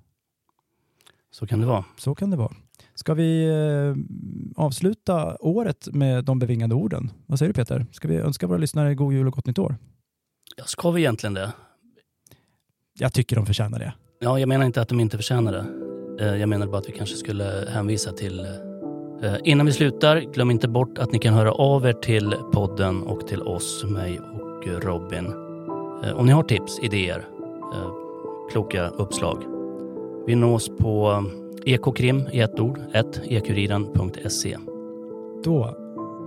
Så 1.31 1.47
kan 1.47 1.61
det 1.61 1.67
vara. 1.67 1.85
Så 1.97 2.15
kan 2.15 2.31
det 2.31 2.37
vara. 2.37 2.55
Ska 2.95 3.15
vi 3.15 3.45
eh, 3.47 3.97
avsluta 4.65 5.37
året 5.41 5.89
med 5.93 6.25
de 6.25 6.39
bevingade 6.39 6.75
orden? 6.75 7.11
Vad 7.27 7.39
säger 7.39 7.53
du 7.53 7.55
Peter? 7.55 7.87
Ska 7.93 8.09
vi 8.09 8.17
önska 8.17 8.47
våra 8.47 8.59
lyssnare 8.59 8.95
god 8.95 9.13
jul 9.13 9.27
och 9.27 9.33
gott 9.33 9.47
nytt 9.47 9.59
år? 9.59 9.77
Ja, 10.57 10.65
ska 10.65 10.91
vi 10.91 11.01
egentligen 11.01 11.35
det? 11.35 11.53
Jag 12.99 13.13
tycker 13.13 13.37
de 13.37 13.47
förtjänar 13.47 13.79
det. 13.79 13.93
Ja, 14.21 14.39
jag 14.39 14.49
menar 14.49 14.67
inte 14.67 14.81
att 14.81 14.89
de 14.89 15.01
inte 15.01 15.17
förtjänar 15.17 15.53
det. 15.53 15.67
Eh, 16.25 16.37
jag 16.37 16.49
menar 16.49 16.67
bara 16.67 16.79
att 16.79 16.89
vi 16.89 16.93
kanske 16.93 17.17
skulle 17.17 17.69
hänvisa 17.71 18.13
till 18.13 18.41
eh, 18.41 19.37
Innan 19.45 19.67
vi 19.67 19.73
slutar, 19.73 20.21
glöm 20.21 20.51
inte 20.51 20.69
bort 20.69 20.99
att 20.99 21.13
ni 21.13 21.19
kan 21.19 21.35
höra 21.35 21.53
av 21.53 21.87
er 21.87 21.93
till 21.93 22.35
podden 22.53 23.03
och 23.03 23.29
till 23.29 23.43
oss, 23.43 23.85
mig 23.85 24.21
och 24.21 24.83
Robin. 24.83 25.27
Om 26.15 26.27
ni 26.27 26.33
har 26.33 26.43
tips, 26.43 26.79
idéer, 26.83 27.29
kloka 28.53 28.89
uppslag. 28.89 29.45
Vi 30.27 30.35
nås 30.35 30.69
på 30.79 31.25
Ekokrim 31.67 32.29
i 32.33 32.41
ett 32.41 32.61
ord, 32.61 32.81
ett 32.95 33.21
ekuriren.se. 33.25 34.57
Då 35.45 35.77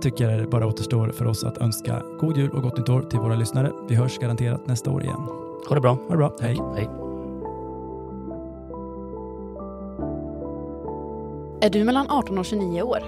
tycker 0.02 0.30
jag 0.30 0.40
det 0.40 0.46
bara 0.46 0.66
återstår 0.66 1.08
för 1.08 1.26
oss 1.26 1.44
att 1.44 1.58
önska 1.58 2.02
god 2.20 2.36
jul 2.36 2.50
och 2.50 2.62
gott 2.62 2.78
nytt 2.78 2.88
år 2.88 3.02
till 3.02 3.18
våra 3.18 3.34
lyssnare. 3.34 3.72
Vi 3.88 3.94
hörs 3.94 4.18
garanterat 4.18 4.66
nästa 4.66 4.90
år 4.90 5.02
igen. 5.02 5.28
Ha 5.68 5.74
det 5.74 5.80
bra. 5.80 5.92
Ha 5.92 6.10
det 6.10 6.16
bra. 6.16 6.36
Hej. 6.40 6.58
Hej. 6.76 6.88
Är 11.60 11.70
du 11.70 11.84
mellan 11.84 12.10
18 12.10 12.38
och 12.38 12.44
29 12.44 12.82
år? 12.82 12.98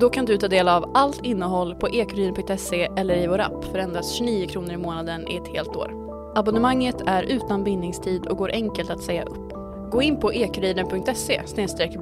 Då 0.00 0.08
kan 0.08 0.24
du 0.24 0.36
ta 0.36 0.48
del 0.48 0.68
av 0.68 0.90
allt 0.94 1.24
innehåll 1.24 1.74
på 1.74 1.88
ekuriren.se 1.88 2.88
eller 2.96 3.16
i 3.16 3.26
vår 3.26 3.38
app 3.38 3.64
för 3.64 3.78
endast 3.78 4.14
29 4.14 4.46
kronor 4.46 4.72
i 4.72 4.76
månaden 4.76 5.28
i 5.28 5.36
ett 5.36 5.48
helt 5.48 5.76
år. 5.76 5.90
Abonnemanget 6.34 7.02
är 7.06 7.22
utan 7.22 7.64
bindningstid 7.64 8.26
och 8.26 8.36
går 8.36 8.50
enkelt 8.50 8.90
att 8.90 9.02
säga 9.02 9.24
upp. 9.24 9.49
Gå 9.90 10.02
in 10.02 10.20
på 10.20 10.32
ekuriden.se 10.32 11.42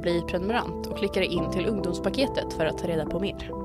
bli 0.00 0.22
prenumerant 0.22 0.86
och 0.86 0.98
klicka 0.98 1.20
dig 1.20 1.28
in 1.28 1.50
till 1.50 1.66
ungdomspaketet 1.66 2.52
för 2.52 2.66
att 2.66 2.78
ta 2.78 2.88
reda 2.88 3.06
på 3.06 3.20
mer. 3.20 3.57